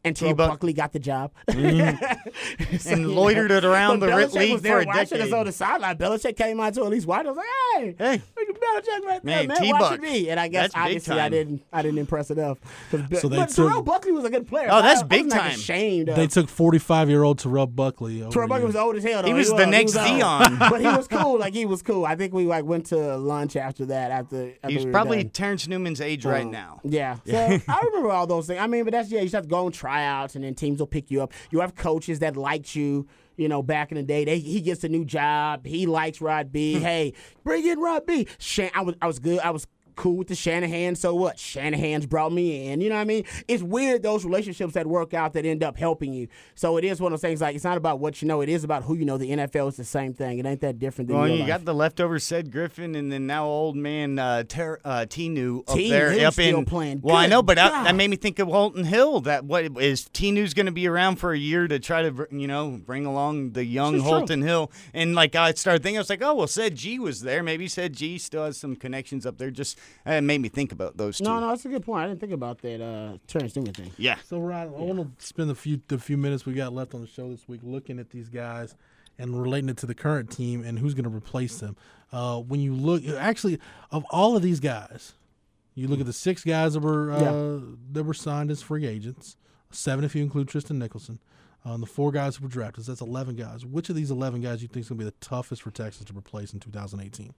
[0.08, 0.50] And Terrell T-Buck.
[0.50, 1.30] Buckley got the job.
[2.86, 5.32] And loitered it around But the Belichick league was for there a watching us decade.
[5.34, 5.96] on the sideline.
[5.98, 7.26] Belichick came out to at least watch.
[7.26, 8.22] I was like, "Hey, Hey.
[8.36, 9.80] look at Belichick right there, Man, man, T-Buck.
[9.80, 12.58] watching me." And I guess That's obviously I didn't, I didn't impress enough.
[12.90, 14.68] 'Cause Be- So they but took- Terrell Buckley was a good player.
[14.70, 15.50] Oh, that's I, I big was not time.
[15.52, 16.08] Ashamed.
[16.10, 16.16] Of.
[16.16, 18.22] They took 45 year old Terrell Buckley.
[18.22, 18.66] Over Terrell Buckley you.
[18.68, 19.22] was old as hell.
[19.22, 19.28] Though.
[19.28, 20.18] He was the next he was old.
[20.20, 20.58] Dion.
[20.70, 21.38] but he was cool.
[21.38, 22.04] Like he was cool.
[22.04, 24.10] I think we like went to lunch after that.
[24.10, 25.30] After, after He's we probably done.
[25.30, 26.80] Terence Newman's age right Um, now.
[26.84, 27.16] Yeah.
[27.26, 28.58] So I remember all those things.
[28.60, 30.78] I mean, but that's yeah, you just have to go on tryouts and then teams
[30.78, 31.32] will pick you up.
[31.50, 34.24] You have coaches that liked you, you know, back in the day.
[34.24, 35.66] They he gets a new job.
[35.66, 36.74] He likes Rod B.
[36.74, 36.82] Hmm.
[36.82, 37.12] hey,
[37.44, 38.26] bring in Rod B.
[38.74, 39.40] I was I was good.
[39.40, 39.66] I was
[39.98, 40.94] cool with the Shanahan.
[40.94, 41.38] So what?
[41.38, 42.80] Shanahan's brought me in.
[42.80, 43.24] You know what I mean?
[43.48, 46.28] It's weird those relationships that work out that end up helping you.
[46.54, 48.48] So it is one of those things like it's not about what you know, it
[48.48, 49.18] is about who you know.
[49.18, 50.38] The NFL is the same thing.
[50.38, 51.46] It ain't that different than Well, you life.
[51.48, 55.74] got the leftover Ced Griffin, and then now old man uh, Ter- uh, Tinu up
[55.74, 55.90] T.
[55.90, 56.64] there, up in.
[56.64, 57.00] playing.
[57.02, 59.20] Well, I know, but that, that made me think of Holton Hill.
[59.22, 62.46] That what is Tinu's going to be around for a year to try to you
[62.46, 64.10] know bring along the young is true.
[64.12, 67.22] Holton Hill, and like I started thinking, I was like, oh well, said G was
[67.22, 67.42] there.
[67.42, 69.50] Maybe said G still has some connections up there.
[69.50, 71.24] Just it made me think about those two.
[71.24, 72.04] no, no, that's a good point.
[72.04, 73.90] I didn't think about that uh, Terence Newman thing.
[73.96, 74.16] Yeah.
[74.26, 77.00] So, Rod, I want to spend the few the few minutes we got left on
[77.00, 78.74] the show this week looking at these guys
[79.18, 81.76] and relating it to the current team and who's going to replace them.
[82.12, 83.58] Uh, when you look, actually,
[83.90, 85.12] of all of these guys,
[85.74, 87.58] you look at the six guys that were uh, Yeah.
[87.92, 89.36] that were signed as free agents,
[89.70, 91.18] seven if you include Tristan Nickelson.
[91.64, 93.66] Um, the four guys who were drafted, so that's eleven guys.
[93.66, 95.70] Which of these eleven guys do you think is going to be the toughest for
[95.72, 97.34] Texas to replace in 2018?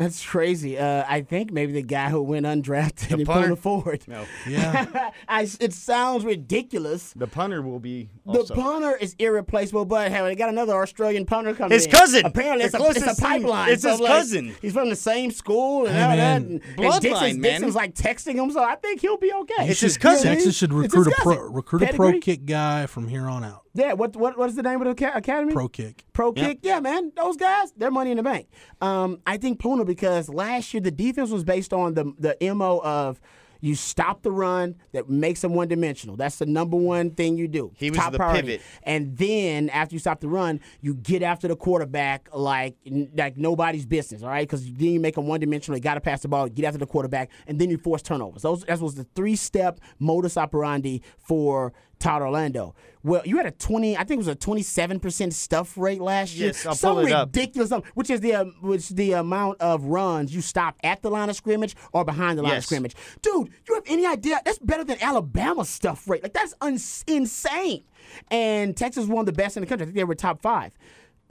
[0.00, 0.78] That's crazy.
[0.78, 3.48] Uh, I think maybe the guy who went undrafted and punter?
[3.48, 4.04] pulled it forward.
[4.08, 7.12] No, Yeah, I, it sounds ridiculous.
[7.14, 11.52] the punter will be The punter is irreplaceable, but hey, they got another Australian punter
[11.54, 11.90] coming His in.
[11.92, 12.24] cousin.
[12.24, 13.70] Apparently, The it's a, it's closest a pipeline.
[13.72, 14.54] It's So, his like, cousin.
[14.62, 16.16] He's from the same school and Hey, all man.
[16.16, 16.36] that.
[16.50, 17.60] And, and Dickson's, man.
[17.60, 19.68] Dickson's like texting him, so I think he'll be okay.
[19.68, 20.32] It's his cousin.
[20.32, 21.52] Texas should recruit a pro cousin.
[21.52, 23.64] recruit a pro kick guy from here on out.
[23.72, 25.52] Yeah, what what what is the name of the academy?
[25.52, 26.04] Pro kick.
[26.12, 27.12] Pro kick, yeah, man.
[27.16, 28.48] Those guys, they're money in the bank.
[28.80, 32.80] Um, I think Poona because last year the defense was based on the the mo
[32.82, 33.20] of
[33.62, 36.16] you stop the run that makes them one dimensional.
[36.16, 37.72] That's the number one thing you do.
[37.76, 38.40] He was Top the priority.
[38.40, 38.62] pivot.
[38.84, 42.76] And then after you stop the run, you get after the quarterback like
[43.16, 44.22] like nobody's business.
[44.22, 45.76] All right, because then you make them one dimensional.
[45.76, 48.42] You got to pass the ball, get after the quarterback, and then you force turnovers.
[48.42, 52.74] Those that was the three step modus operandi for Todd Orlando.
[53.02, 56.34] Well, you had a twenty, I think it was a twenty-seven percent stuff rate last
[56.34, 56.48] year.
[56.48, 57.28] Yes, I'll Some pull it up.
[57.28, 61.10] ridiculous, number, which is the um, which the amount of runs you stop at the
[61.10, 62.94] line of scrimmage or behind the line of scrimmage.
[63.22, 64.40] Dude, you have any idea?
[64.44, 66.22] That's better than Alabama's stuff rate.
[66.22, 67.84] Like that's uns insane.
[68.30, 69.84] And Texas was one of the best in the country.
[69.84, 70.72] I think they were top five.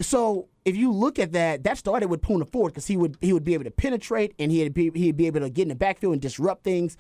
[0.02, 3.34] So if you look at that, that started with Poona Ford because he would he
[3.34, 5.76] would be able to penetrate and he'd be he'd be able to get in the
[5.76, 6.98] backfield and disrupt things.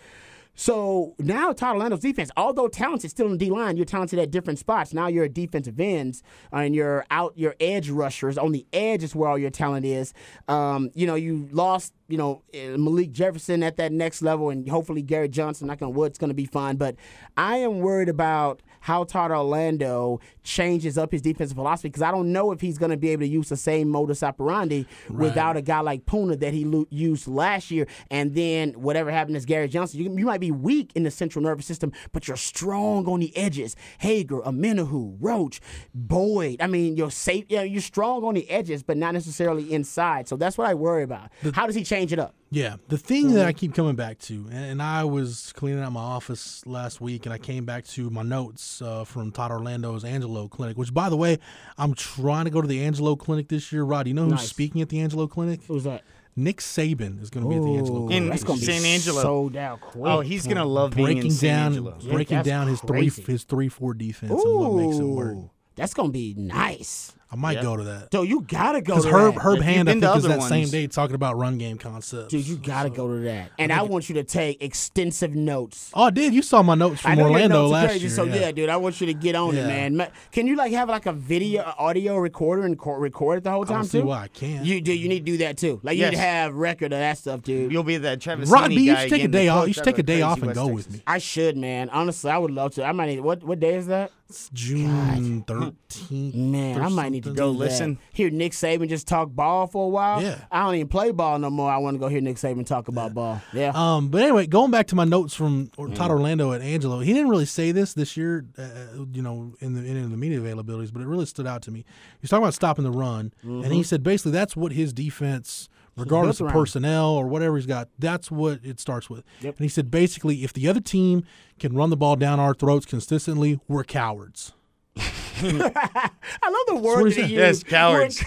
[0.60, 4.30] So now Todd Orlando's defense, although talented still in the D line, you're talented at
[4.30, 4.94] different spots.
[4.94, 8.38] Now you're a defensive ends and you're out your edge rushers.
[8.38, 10.14] On the edge is where all your talent is.
[10.50, 14.68] Um, you know, you lost, you know, eh, Malik Jefferson at that next level and
[14.68, 16.76] hopefully Gary Johnson, knock on wood, is going to be fine.
[16.76, 16.98] But
[17.38, 22.32] I am worried about how Todd Orlando changes up his defensive philosophy because I don't
[22.32, 25.62] know if he's going to be able to use the same modus operandi without a
[25.62, 27.88] guy like Poona that he lo- used last year.
[28.10, 30.00] And then whatever happened is Gary Johnson.
[30.00, 33.36] You, you might be weak in the central nervous system, but you're strong on the
[33.36, 33.76] edges.
[34.00, 35.62] Hager, Omenihu, Roach,
[35.94, 36.62] Boyd.
[36.62, 37.46] I mean, you're safe.
[37.50, 40.28] Yeah, you're strong on the edges, but not necessarily inside.
[40.28, 41.30] So that's what I worry about.
[41.54, 42.36] How does he change it up?
[42.52, 45.92] Yeah, the thing that I keep coming back to, and, and I was cleaning out
[45.92, 50.04] my office last week, and I came back to my notes uh, from Todd Orlando's
[50.04, 50.76] Angelo Clinic.
[50.76, 51.38] Which, by the way,
[51.78, 53.84] I'm trying to go to the Angelo Clinic this year.
[53.84, 54.50] Rod, you know who's Nice.
[54.50, 55.60] speaking at the Angelo Clinic?
[55.68, 56.04] Who's that?
[56.36, 58.24] Nick Saban is going to be at the Angelo Ooh, Clinic.
[58.24, 59.22] In that's gonna be San Angelo.
[59.22, 60.06] sold out quick.
[60.06, 61.98] Oh, he's gonna love being breaking in San down, Angelo.
[62.00, 63.22] Yeah, breaking that's down his crazy.
[63.24, 65.36] three his three four defense and what makes it work.
[65.36, 67.14] Ooh, That's gonna be nice.
[67.32, 67.62] I might Yeah.
[67.62, 69.42] go to that So you gotta go because to Herb that.
[69.44, 71.78] Herb If Hand I think is other that same ones- day talking about run game
[71.78, 72.30] concepts.
[72.30, 73.52] Dude, you gotta go to that.
[73.60, 75.92] And I want you to take extensive notes.
[75.94, 76.34] Oh, I did.
[76.34, 78.10] You saw my notes from Orlando notes last crazy, year.
[78.16, 78.36] so yeah.
[78.36, 78.52] yeah.
[78.52, 79.68] dude, I want you to get on Yeah.
[79.68, 80.08] it, man.
[80.32, 83.62] Can you like have like a video, audio recorder and co- record it the whole
[83.62, 84.08] I don't time see too?
[84.08, 84.66] why I can't.
[84.66, 84.92] You do.
[84.92, 85.80] You need to do that too.
[85.84, 87.72] Like you need to have record of that stuff, dude.
[87.72, 89.68] You'll be that Travis Rod B, you should take a day off.
[89.68, 91.04] You should take a day off and go with me.
[91.06, 91.90] I should, man.
[91.92, 92.84] Honestly, I would love to.
[92.84, 93.20] I might need.
[93.20, 94.12] What what day is that?
[94.30, 96.36] It's June thirteenth.
[96.36, 97.98] Man, I might need to go listen.
[98.14, 100.22] Hear Nick Saban just talk ball for a while.
[100.22, 100.38] Yeah.
[100.52, 101.72] I don't even play ball no more.
[101.72, 103.42] I want to go hear Nick Saban talk about ball.
[103.54, 103.72] Yeah.
[103.74, 105.96] Um, but anyway, going back to my notes from or- Mm.
[105.96, 109.74] Todd Orlando at Angelo, he didn't really say this this year, uh, you know, in
[109.74, 111.84] the in the media availabilities, but it really stood out to me.
[112.22, 115.70] He's talking about stopping the run, and he said basically that's what his defense,
[116.00, 119.24] regardless of personnel or whatever he's got, that's what it starts with.
[119.42, 119.58] Yep.
[119.58, 121.24] And he said basically, if the other team
[121.60, 124.54] can run the ball down our throats consistently, we're cowards.
[125.42, 126.12] I
[126.44, 127.34] love the word he that he used.
[127.34, 128.24] Yes, cowards.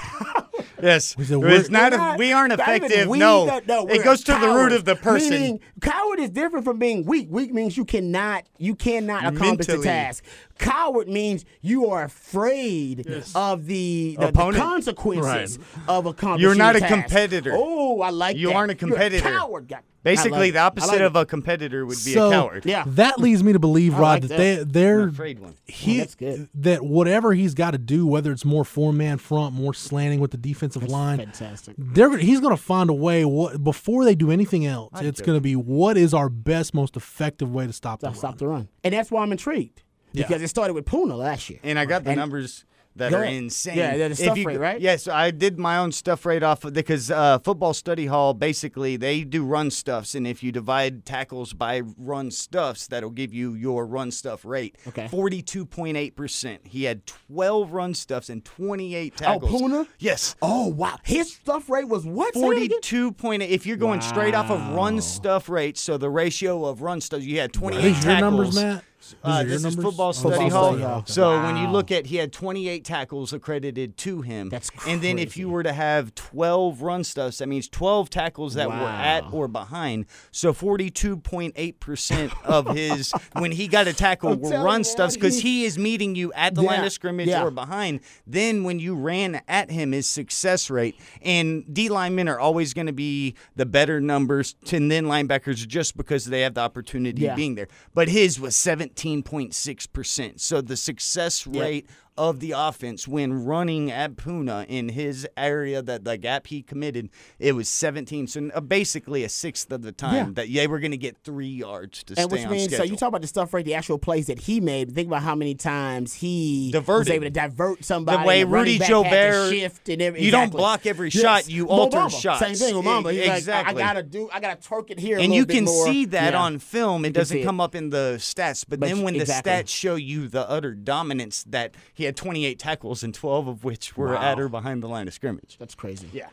[0.83, 1.93] Yes, it's we're- not.
[1.93, 3.09] A, not- we aren't effective.
[3.09, 5.30] weak, no, no, it goes to the root of the person.
[5.30, 7.28] Meaning, coward is different from being weak.
[7.30, 10.24] Weak means you cannot, you cannot accomplish the task.
[10.59, 15.59] Coward means you are afraid of the, the, the consequences
[15.89, 16.43] of accomplishing.
[16.43, 16.93] You're not a task.
[16.93, 17.53] competitor.
[17.55, 18.57] Oh, I like You that.
[18.57, 19.22] aren't a You're competitor.
[19.28, 19.72] coward.
[20.05, 22.67] God, I Basically, like the opposite like of a competitor would be so a coward.
[22.67, 22.85] Yeah.
[22.89, 24.37] that leads me to believe, Rod, like that, that.
[24.37, 25.55] they they're afraid one.
[25.65, 26.49] he that's good.
[26.55, 30.33] that whatever he's got to do, whether it's more four man front, more slanting with
[30.33, 31.77] the defensive line, fantastic.
[31.79, 33.25] they're he's going to find a way.
[33.25, 36.97] What before they do anything else, it's going to be what is our best, most
[36.97, 38.39] effective way to stop the Stop, stop run.
[38.39, 39.83] the run, and that's why I'm intrigued
[40.13, 40.27] Yeah.
[40.27, 41.61] because it started with Poona last year.
[41.63, 42.65] And I got the And- numbers
[42.97, 43.76] that are insane.
[43.76, 44.80] Yeah, yeah, the stuff you- rate, right?
[44.80, 48.97] Yes, I did my own stuff rate off of because uh, Football Study Hall basically
[48.97, 53.55] they do run stuffs, and if you divide tackles by run stuffs, that'll give you
[53.55, 54.76] your run stuff rate.
[54.88, 55.09] Okay.
[55.09, 56.66] forty-two point eight percent.
[56.66, 59.53] He had twelve run stuffs and twenty-eight tackles.
[59.53, 59.86] Oh, Poona?
[59.99, 60.36] Yes.
[60.43, 62.34] Oh wow, his stuff rate was what?
[62.34, 62.47] Say that?
[62.47, 63.51] Forty-two point eight.
[63.51, 67.22] If you're going straight off of run stuff rate, so the ratio of run stuff,
[67.22, 68.84] you had Are twenty-eight these your numbers, Matt?
[69.03, 70.69] These Uh, are your this is football Oh, study Football hall.
[70.73, 71.03] study hall.
[71.07, 74.49] So when you look at, he had 28 tackles accredited to him.
[74.49, 78.55] That's And then if you were to have 12 run stuffs, that means 12 tackles
[78.55, 80.07] that were at or behind.
[80.31, 85.43] So 42.8% of his when he got a tackle were run you, stuffs because he-
[85.53, 87.43] he is meeting you at the line of scrimmage yeah.
[87.45, 88.01] or behind.
[88.27, 92.87] Then when you ran at him, his success rate and D linemen are always going
[92.87, 97.33] to be the better numbers, and then linebackers just because they have the opportunity Yeah.
[97.33, 97.69] of being there.
[97.93, 98.57] But his was
[98.95, 100.40] 17.6%.
[100.40, 101.84] So the success Yep.
[102.15, 107.09] Of the offense when running at Poona in his area that the gap he committed,
[107.39, 108.27] it was 17.
[108.27, 110.33] So uh, basically a sixth of the time Yeah.
[110.35, 112.87] that they were going to get three yards to And stay which on means, schedule.
[112.87, 114.95] so you talk about the stuff right, the actual plays that he made.
[114.95, 118.19] Think about how many times he was able to divert somebody.
[118.23, 121.23] the way Rudy back had to Gobert, shift and every, you don't block every Yes.
[121.23, 122.41] shot, you alter Bamba, shots.
[122.41, 123.13] Same thing with Bamba.
[123.13, 123.83] He's like, exactly.
[123.83, 126.43] I, I gotta do, I gotta torque it here, and you can see that Yeah.
[126.43, 127.07] on film.
[127.07, 127.65] It You doesn't come it.
[127.65, 129.51] up in the stats, but, But then when exactly.
[129.51, 133.65] the stats show you the utter dominance that he had 28 tackles and 12 of
[133.65, 135.57] which were at or behind the line of scrimmage.
[135.59, 136.09] That's crazy.
[136.13, 136.29] Yeah.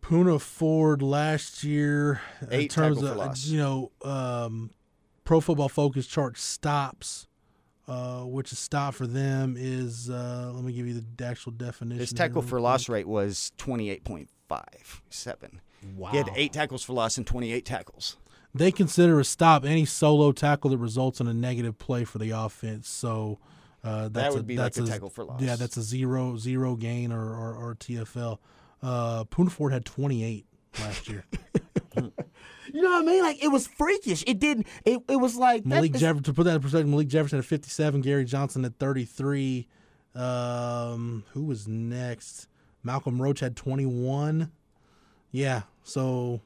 [0.00, 3.46] Puna Ford last year in Eight terms tackle of for loss.
[3.46, 4.70] you know um,
[5.24, 7.26] Pro Football Focus chart stops.
[7.88, 12.00] uh, which is stop for them is uh, let me give you the actual definition.
[12.00, 12.62] His tackle real for quick.
[12.64, 14.26] loss rate was 28.57.
[15.96, 16.10] Wow.
[16.10, 18.16] He had eight tackles for loss and 28 tackles.
[18.54, 22.30] They consider a stop any solo tackle that results in a negative play for the
[22.30, 22.88] offense.
[22.88, 23.38] So
[23.84, 25.40] uh, that's would a, be like that's a tackle for loss.
[25.40, 28.38] Yeah, that's a zero zero gain or or, or TFL.
[28.82, 30.46] Uh, Poona Ford had 28
[30.80, 31.24] last year.
[32.74, 33.22] You know what I mean?
[33.22, 34.24] Like it was freakish.
[34.26, 34.66] It didn't.
[34.84, 37.38] It, it was like that Malik is- Jefferson, to put that in perspective, Malik Jefferson
[37.38, 39.68] at 57, Gary Johnson at 33.
[40.16, 42.48] Um, who was next?
[42.82, 44.50] Malcolm Roach had 21.
[45.30, 46.40] Yeah, so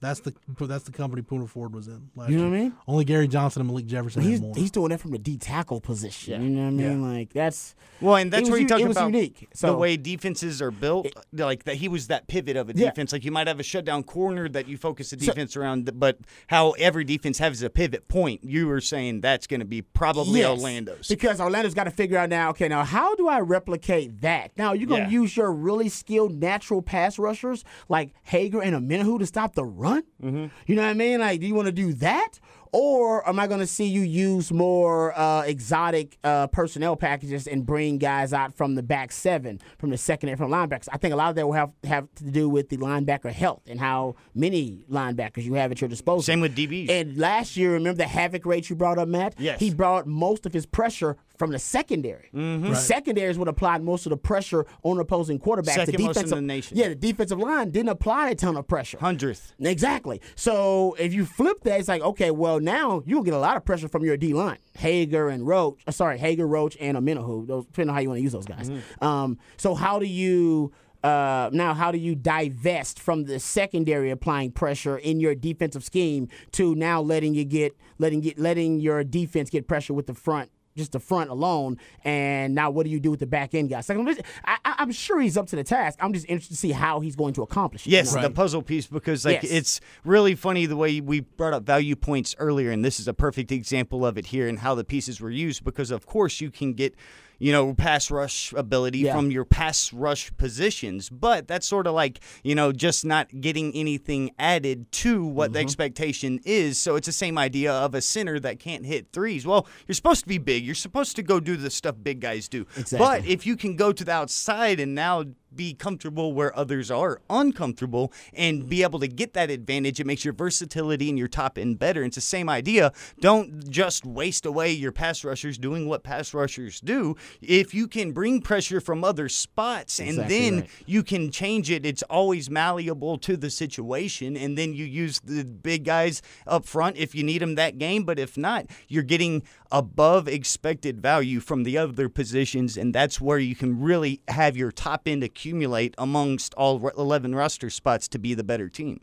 [0.00, 2.10] that's the that's the company Poona Ford was in.
[2.16, 2.50] Last You know year.
[2.50, 2.72] what I mean?
[2.88, 4.54] Only Gary Johnson and Malik Jefferson He's had more.
[4.56, 6.42] he's doing that from the D tackle position.
[6.42, 7.16] You know what I mean?
[7.18, 9.48] Like that's Well, and that's it where you u- talk about unique.
[9.52, 11.08] So the way defenses are built.
[11.32, 12.88] like that, he was that pivot of a Yeah.
[12.88, 13.12] defense.
[13.12, 16.18] Like you might have a shutdown corner that you focus the So- defense around, but
[16.46, 18.42] how every defense has a pivot point.
[18.42, 21.08] You were saying that's going to be probably Yes, Orlando's.
[21.08, 24.52] Because Orlando's got to figure out now, okay, now how do I replicate that?
[24.56, 25.20] Now you're going to Yeah.
[25.20, 29.89] use your really skilled natural pass rushers like Hager and Omenihu to stop the run?
[30.22, 30.46] Mm-hmm.
[30.66, 31.20] You know what I mean?
[31.20, 32.38] Like, do you want to do that?
[32.72, 37.66] Or am I going to see you use more uh, exotic uh, personnel packages and
[37.66, 40.88] bring guys out from the back seven, from the secondary, from linebackers?
[40.92, 43.62] I think a lot of that will have, have to do with the linebacker health
[43.66, 46.22] and how many linebackers you have at your disposal.
[46.22, 46.90] Same with DBs.
[46.90, 49.34] And last year, remember the havoc rate you brought up, Matt?
[49.38, 49.58] Yes.
[49.58, 52.28] He brought most of his pressure from the secondary.
[52.34, 52.68] Mm-hmm.
[52.68, 55.72] The secondaries would apply most of the pressure on opposing quarterbacks.
[55.72, 56.76] Second the most in the nation.
[56.76, 58.98] Yeah, the defensive line didn't apply a ton of pressure.
[58.98, 59.54] Hundredth.
[59.58, 60.20] Exactly.
[60.34, 63.64] So if you flip that, it's like, okay, well now you'll get a lot of
[63.64, 65.80] pressure from your D line, Hager and Roach.
[65.86, 67.46] uh, sorry, Hager, Roach, and Omenihu.
[67.46, 68.70] Those depending on how you want to use those guys.
[68.70, 69.04] Mm-hmm.
[69.04, 70.72] Um, so how do you?
[71.02, 76.28] Uh, now, how do you divest from the secondary applying pressure in your defensive scheme
[76.52, 80.50] to now letting you get letting get letting your defense get pressure with the front
[80.80, 81.78] just the front alone.
[82.04, 83.88] And now, what do you do with the back end guys?
[83.88, 85.98] Like, I'm, just- I, I- I'm sure he's up to the task.
[86.02, 87.90] I'm just interested to see how he's going to accomplish it.
[87.90, 88.28] Yes, you know?
[88.28, 89.52] the puzzle piece because like Yes.
[89.52, 93.14] it's really funny the way we brought up value points earlier, and this is a
[93.14, 95.62] perfect example of it here and how the pieces were used.
[95.64, 96.94] Because of course you can get,
[97.40, 99.14] you know, pass rush ability Yeah.
[99.16, 103.74] from your pass rush positions, but that's sort of like you know just not getting
[103.74, 105.54] anything added to what Mm-hmm.
[105.54, 106.78] the expectation is.
[106.78, 109.44] So it's the same idea of a center that can't hit threes.
[109.46, 110.64] Well, you're supposed to be big.
[110.64, 112.66] You're supposed to go do the stuff big guys do.
[112.76, 112.98] Exactly.
[112.98, 115.24] But if you can go to the outside and now
[115.54, 120.24] be comfortable where others are uncomfortable and be able to get that advantage, it makes
[120.24, 122.02] your versatility and your top end better.
[122.04, 122.92] It's the same idea.
[123.20, 127.16] Don't just waste away your pass rushers doing what pass rushers do.
[127.40, 130.70] If you can bring pressure from other spots and Exactly then right.
[130.86, 134.36] you can change it, it's always malleable to the situation.
[134.36, 138.04] And then you use the big guys up front if you need them that game.
[138.04, 139.42] But if not, you're getting
[139.72, 142.76] above expected value from the other positions.
[142.76, 147.70] And that's where you can really have your top end accumulate amongst all 11 roster
[147.70, 149.00] spots to be the better team.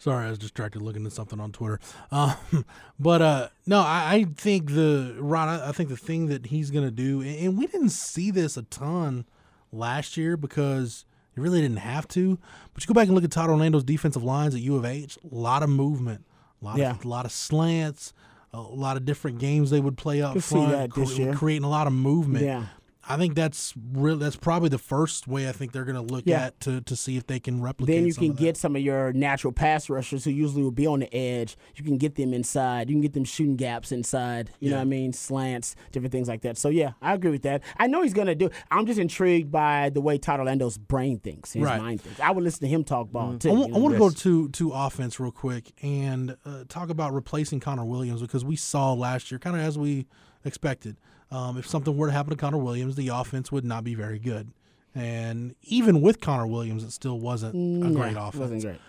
[0.00, 1.80] Sorry, I was distracted looking at something on Twitter.
[2.12, 2.64] Um,
[3.00, 5.48] but uh, no, I, I think the Ron.
[5.48, 8.30] I, I think the thing that he's going to do, and, and we didn't see
[8.30, 9.26] this a ton
[9.72, 11.04] last year because
[11.34, 12.38] he really didn't have to.
[12.72, 15.18] But you go back and look at Todd Orlando's defensive lines at U of H.
[15.30, 16.24] A lot of movement,
[16.62, 16.92] a lot Yeah.
[16.92, 18.12] of a lot of slants,
[18.52, 21.34] a lot of different games they would play up front, that this cre- year.
[21.34, 22.44] creating a lot of movement.
[22.44, 22.64] Yeah.
[23.10, 24.16] I think that's real.
[24.16, 26.46] That's probably the first way I think they're going to look Yeah.
[26.46, 27.96] at to, to see if they can replicate.
[27.96, 31.00] Then you can get some of your natural pass rushers who usually will be on
[31.00, 31.56] the edge.
[31.74, 32.90] You can get them inside.
[32.90, 34.50] You can get them shooting gaps inside.
[34.60, 35.14] You know what I mean?
[35.14, 36.58] Slants, different things like that.
[36.58, 37.62] So yeah, I agree with that.
[37.78, 38.50] I know he's gonna do.
[38.70, 41.80] I'm just intrigued by the way Todd Orlando's brain thinks, his Right.
[41.80, 42.20] mind thinks.
[42.20, 43.48] I would listen to him talk ball too.
[43.48, 43.78] I you want, know?
[43.78, 47.86] I want to go to to offense real quick and uh, talk about replacing Connor
[47.86, 50.06] Williams because we saw last year, kind of as we
[50.44, 50.96] expected,
[51.30, 54.18] um, if something were to happen to Connor Williams, the offense would not be very
[54.18, 54.50] good.
[54.94, 58.40] And even with Connor Williams, it still wasn't a great Yeah, offense.
[58.40, 58.80] Wasn't great.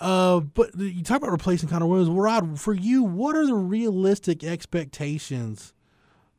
[0.00, 2.10] Uh, but you talk about replacing Connor Williams.
[2.10, 5.74] Rod, for you, what are the realistic expectations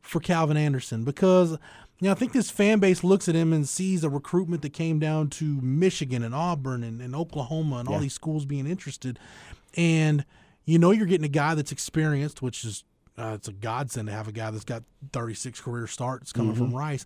[0.01, 1.03] for Calvin Anderson?
[1.03, 1.51] Because
[1.99, 4.73] you know, I think this fan base looks at him and sees a recruitment that
[4.73, 9.17] came down to Michigan and Auburn and, and Oklahoma and all these schools being interested,
[9.77, 10.25] and
[10.65, 12.83] you know you're getting a guy that's experienced, which is
[13.17, 16.63] uh, it's a godsend to have a guy that's got 36 career starts coming Mm-hmm.
[16.65, 17.05] from Rice.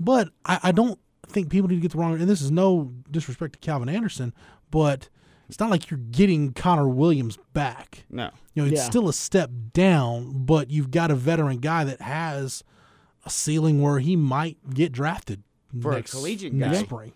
[0.00, 0.98] But I, I don't
[1.28, 2.14] think people need to get the wrong.
[2.20, 4.34] And this is no disrespect to Calvin Anderson,
[4.70, 5.08] but
[5.48, 8.04] it's not like you're getting Connor Williams back.
[8.10, 8.30] No.
[8.54, 8.84] You know, it's Yeah.
[8.86, 12.64] still a step down, but you've got a veteran guy that has
[13.24, 15.42] a ceiling where he might get drafted
[15.80, 17.12] For a next, collegiate next spring.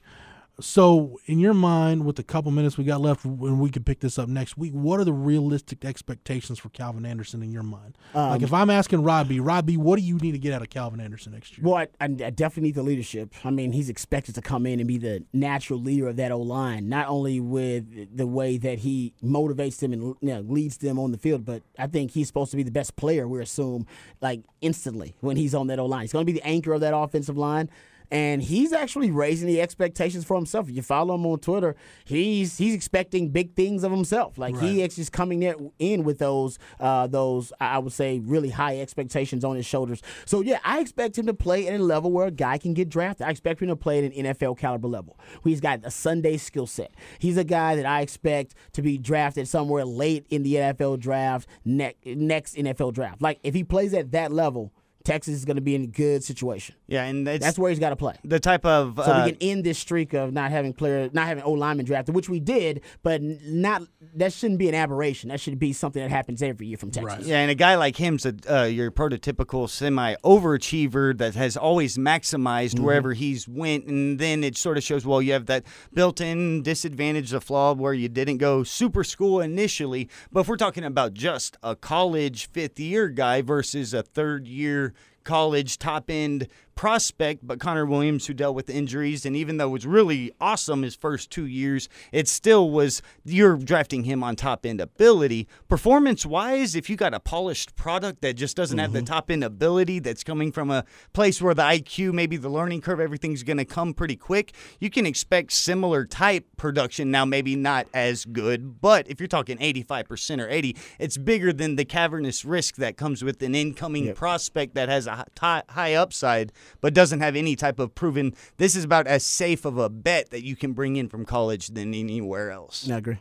[0.61, 4.01] So, in your mind, with the couple minutes we got left, when we could pick
[4.01, 7.97] this up next week, what are the realistic expectations for Calvin Anderson in your mind?
[8.13, 10.69] like, if um, I'm asking Robbie, Robbie, what do you need to get out of
[10.71, 11.65] Calvin Anderson next year?
[11.65, 13.33] Well, I, I definitely need the leadership.
[13.45, 16.41] I mean, he's expected to come in and be the natural leader of that O
[16.41, 20.99] line, not only with the way that he motivates them and you know, leads them
[20.99, 23.29] on the field, but I think he's supposed to be the best player.
[23.29, 23.87] We assume,
[24.21, 26.81] like instantly when he's on that O line, he's going to be the anchor of
[26.81, 27.71] that offensive line.
[28.11, 30.69] And he's actually raising the expectations for himself.
[30.69, 34.39] If you follow him on Twitter, he's he's expecting big things of himself.
[34.39, 38.51] Like he actually is coming there in with those uh, those I would say really
[38.51, 40.03] high expectations on his shoulders.
[40.25, 42.89] So yeah, I expect him to play at a level where a guy can get
[42.89, 43.27] drafted.
[43.27, 45.19] I expect him to play at an NFL caliber level.
[45.45, 46.93] He's got a Sunday skill set.
[47.19, 51.49] He's a guy that I expect to be drafted somewhere late in the NFL draft,
[51.65, 53.21] ne- next NFL draft.
[53.21, 54.73] Like if he plays at that level,
[55.09, 56.75] Texas is going to be in a good situation.
[56.87, 58.15] Yeah, and That's where he's got to play.
[58.25, 61.27] the type of So uh, we can end this streak of not having player, not
[61.27, 63.83] having O lineman drafted, which we did, but not.
[64.15, 65.31] That shouldn't be an aberration.
[65.31, 67.27] That should be something that happens every year from Texas.
[67.27, 71.97] Yeah, and a guy like him's a uh, your prototypical semi overachiever that has always
[71.97, 72.85] maximized Mm-hmm.
[72.85, 77.31] wherever he's went, and then it sort of shows well you have that built-in disadvantage,
[77.31, 80.09] the flaw where you didn't go super school initially.
[80.33, 84.93] But if we're talking about just a college fifth year guy versus a third year
[85.29, 86.49] college top end
[86.79, 90.83] prospect, but Connor Williams, who dealt with injuries, and even though it was really awesome
[90.83, 95.49] his first two years, it still was you're drafting him on top end ability.
[95.67, 99.07] Performance wise, if you got a polished product that just doesn't have the mm-hmm.
[99.07, 103.01] top end ability that's coming from a place where the IQ, maybe the learning curve,
[103.01, 107.11] everything's going to come pretty quick, you can expect similar type production.
[107.11, 111.75] Now, maybe not as good, but if you're talking 85% or 80, it's bigger than
[111.75, 116.53] the cavernous risk that comes with an incoming prospect that has a hi- high upside
[116.81, 118.35] but doesn't have any type of proven.
[118.57, 121.69] This is about as safe of a bet that you can bring in from college
[121.69, 122.89] than anywhere else.
[122.91, 123.19] I agree.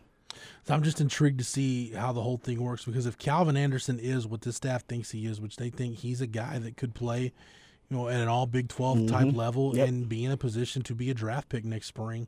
[0.66, 4.00] So I'm just intrigued to see how the whole thing works because if Calvin Anderson
[4.00, 6.94] is what this staff thinks he is, which they think he's a guy that could
[6.94, 7.32] play,
[7.90, 9.38] you know, at an all Big 12 type mm-hmm.
[9.38, 9.88] level Yep.
[9.88, 12.28] and be in a position to be a draft pick next spring.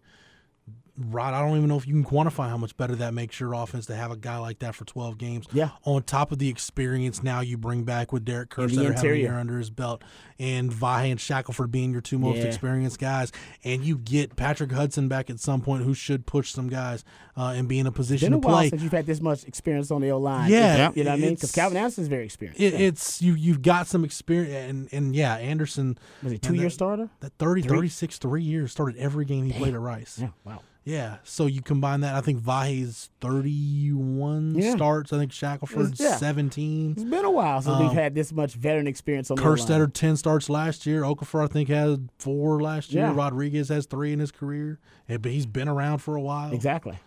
[0.98, 3.54] Rod, I don't even know if you can quantify how much better that makes your
[3.54, 5.46] offense to have a guy like that for 12 games.
[5.54, 5.70] Yeah.
[5.84, 9.16] On top of the experience now you bring back with Derek Kerstetter a interior.
[9.16, 10.04] year under his belt
[10.38, 12.44] and Vahe and Shackelford being your two most Yeah.
[12.46, 13.32] experienced guys.
[13.64, 17.04] And you get Patrick Hudson back at some point who should push some guys
[17.38, 18.70] uh, and be in a position Been a to while play.
[18.70, 20.50] since you've had this much experience on the O line.
[20.52, 20.92] Yeah.
[20.96, 21.36] you know what I mean.
[21.36, 22.62] Because Calvin Anderson's very experienced.
[22.62, 22.80] It, Yeah.
[22.80, 23.34] It's you.
[23.34, 25.98] You've got some experience, and and yeah, Anderson.
[26.24, 27.10] was he two year starter?
[27.22, 27.70] That 30, Three?
[27.70, 30.18] 36, three years started every game he played at Rice.
[30.22, 30.30] Yeah.
[30.44, 30.62] Wow.
[30.90, 32.16] Yeah, so you combine that.
[32.16, 34.76] I think Vahe's thirty-one Yeah.
[34.76, 35.14] starts.
[35.14, 36.16] I think Shackelford's Yeah.
[36.18, 36.94] seventeen.
[36.94, 39.50] It's been a while since Um, we've had this much veteran experience on the O
[39.50, 39.58] line.
[39.58, 41.02] Kerstetter ten starts last year.
[41.04, 43.04] Okafor I think had four last year.
[43.06, 43.14] Yeah.
[43.16, 46.52] Rodriguez has three in his career, Yeah, but he's been around for a while.
[46.54, 46.98] Exactly.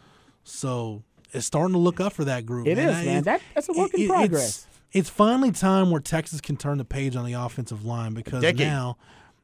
[0.45, 1.03] So
[1.33, 2.67] it's starting to look up for that group.
[2.67, 2.89] It man.
[2.89, 3.23] is, I- man.
[3.25, 4.49] That- that's a work in progress.
[4.49, 8.43] It's, it's finally time where Texas can turn the page on the offensive line because
[8.43, 8.61] decade.
[8.67, 8.97] now,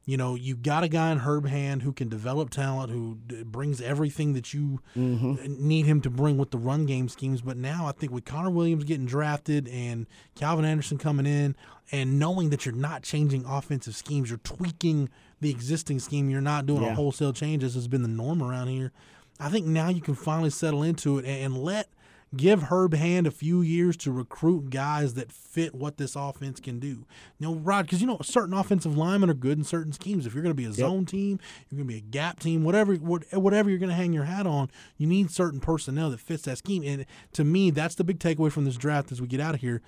[0.08, 3.42] you know, you got a guy in Herb Hand who can develop talent, who d-
[3.42, 5.68] brings everything that you Mm-hmm.
[5.68, 7.42] need him to bring with the run game schemes.
[7.42, 11.54] But now I think with Connor Williams getting drafted and Calvin Anderson coming in,
[11.92, 15.10] and knowing that you're not changing offensive schemes, you're tweaking
[15.42, 16.30] the existing scheme.
[16.30, 18.92] You're not doing a wholesale change as has been the norm around here.
[19.38, 21.90] I think now you can finally settle into it and, and let
[22.36, 26.78] give Herb Hand a few years to recruit guys that fit what this offense can
[26.78, 26.88] do.
[26.88, 27.06] You
[27.40, 30.26] know, Rod, because you know certain offensive linemen are good in certain schemes.
[30.26, 32.64] If you're going to be a zone team, you're going to be a gap team,
[32.64, 36.20] whatever, what- whatever you're going to hang your hat on, you need certain personnel that
[36.20, 36.82] fits that scheme.
[36.84, 39.60] And to me, that's the big takeaway from this draft as we get out of
[39.60, 39.82] here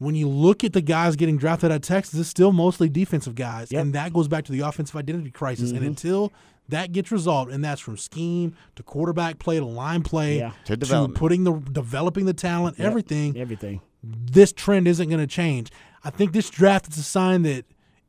[0.00, 3.70] when you look at the guys getting drafted at Texas, it's still mostly defensive guys.
[3.70, 5.68] And that goes back to the offensive identity crisis.
[5.68, 5.76] Mm-hmm.
[5.76, 6.32] And until
[6.70, 10.52] that gets resolved, and that's from scheme to quarterback play to line play Yeah.
[10.66, 11.18] To development.
[11.18, 13.80] putting the developing the talent, everything, Everything.
[14.02, 15.70] this trend isn't going to change.
[16.02, 17.64] I think this draft is a sign that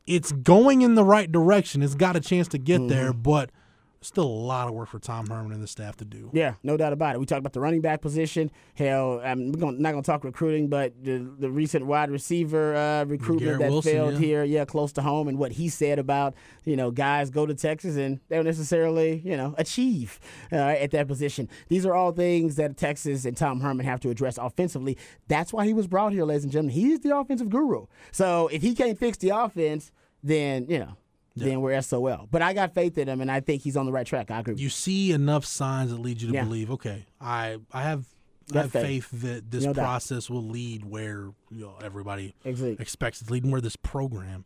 [0.08, 1.84] it's going in the right direction.
[1.84, 3.22] It's got a chance to get there, Mm-hmm.
[3.22, 3.50] but
[4.02, 6.30] still a lot of work for Tom Herman and the staff to do.
[6.34, 7.20] Yeah, no doubt about it.
[7.20, 8.52] We talked about the running back position.
[8.76, 13.06] Hell, I'm gonna, not going to talk recruiting, but the, the recent wide receiver uh,
[13.06, 14.20] recruitment Garrett that Wilson, failed yeah.
[14.20, 16.34] here, yeah, close to home, and what he said about
[16.66, 20.20] you know guys go to Texas and they don't necessarily you know achieve
[20.52, 21.48] uh, at that position.
[21.68, 24.98] These are all things that Texas and Tom Herman have to address offensively.
[25.28, 26.74] That's why he was brought here, ladies and gentlemen.
[26.74, 27.86] He's the offensive guru.
[28.12, 29.92] So if he can't fix the offense,
[30.24, 30.98] then you know.
[31.36, 32.28] Then we're SOL.
[32.30, 34.30] But I got faith in him, and I think he's on the right track.
[34.32, 34.56] I agree.
[34.56, 36.44] you see enough signs that lead you to Yeah.
[36.44, 38.06] believe, okay, I I have
[38.54, 39.06] I have faith.
[39.06, 39.84] faith that this No doubt.
[39.84, 42.76] process will lead where you know everybody Exactly.
[42.80, 44.44] expects it to lead, and where this program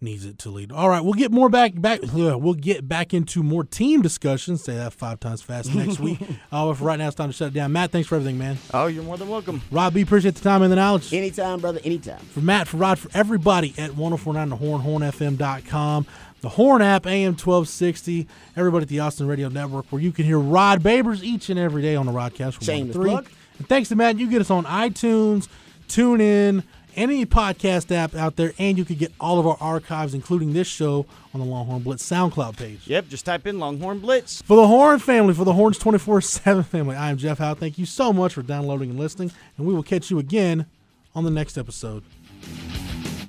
[0.00, 0.72] needs it to lead.
[0.72, 2.00] All right, we'll get more back back.
[2.04, 4.62] uh, We'll get back into more team discussions.
[4.62, 6.18] Say that five times fast next week.
[6.52, 7.72] Uh, but for right now, it's time to shut it down.
[7.72, 8.56] Matt, thanks for everything, man.
[8.72, 9.60] Oh, you're more than welcome.
[9.70, 11.12] Rod we appreciate the time and the knowledge.
[11.12, 11.80] Anytime, brother.
[11.84, 12.18] Anytime.
[12.18, 16.06] For Matt, for Rod, for everybody at 1049 The Horn, hornfm.com,
[16.40, 18.26] the Horn app, AM 1260,
[18.56, 21.82] everybody at the Austin Radio Network, where you can hear Rod Babers each and every
[21.82, 22.54] day on the Rodcast.
[22.54, 23.10] from Shameless 1 to 3.
[23.10, 23.26] plug.
[23.58, 25.48] And thanks to Matt, you get us on iTunes,
[25.88, 26.62] TuneIn,
[26.96, 30.66] any podcast app out there, and you can get all of our archives, including this
[30.66, 32.86] show, on the Longhorn Blitz SoundCloud page.
[32.86, 34.42] Yep, just type in Longhorn Blitz.
[34.42, 37.54] For the Horn family, for the Horns 24 7 family, I am Jeff Howe.
[37.54, 40.66] Thank you so much for downloading and listening, and we will catch you again
[41.14, 42.02] on the next episode.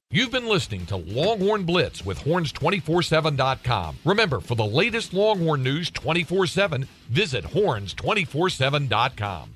[0.10, 3.98] You've been listening to Longhorn Blitz with horns247.com.
[4.06, 9.50] Remember, for the latest Longhorn news 24 7, visit horns247.com.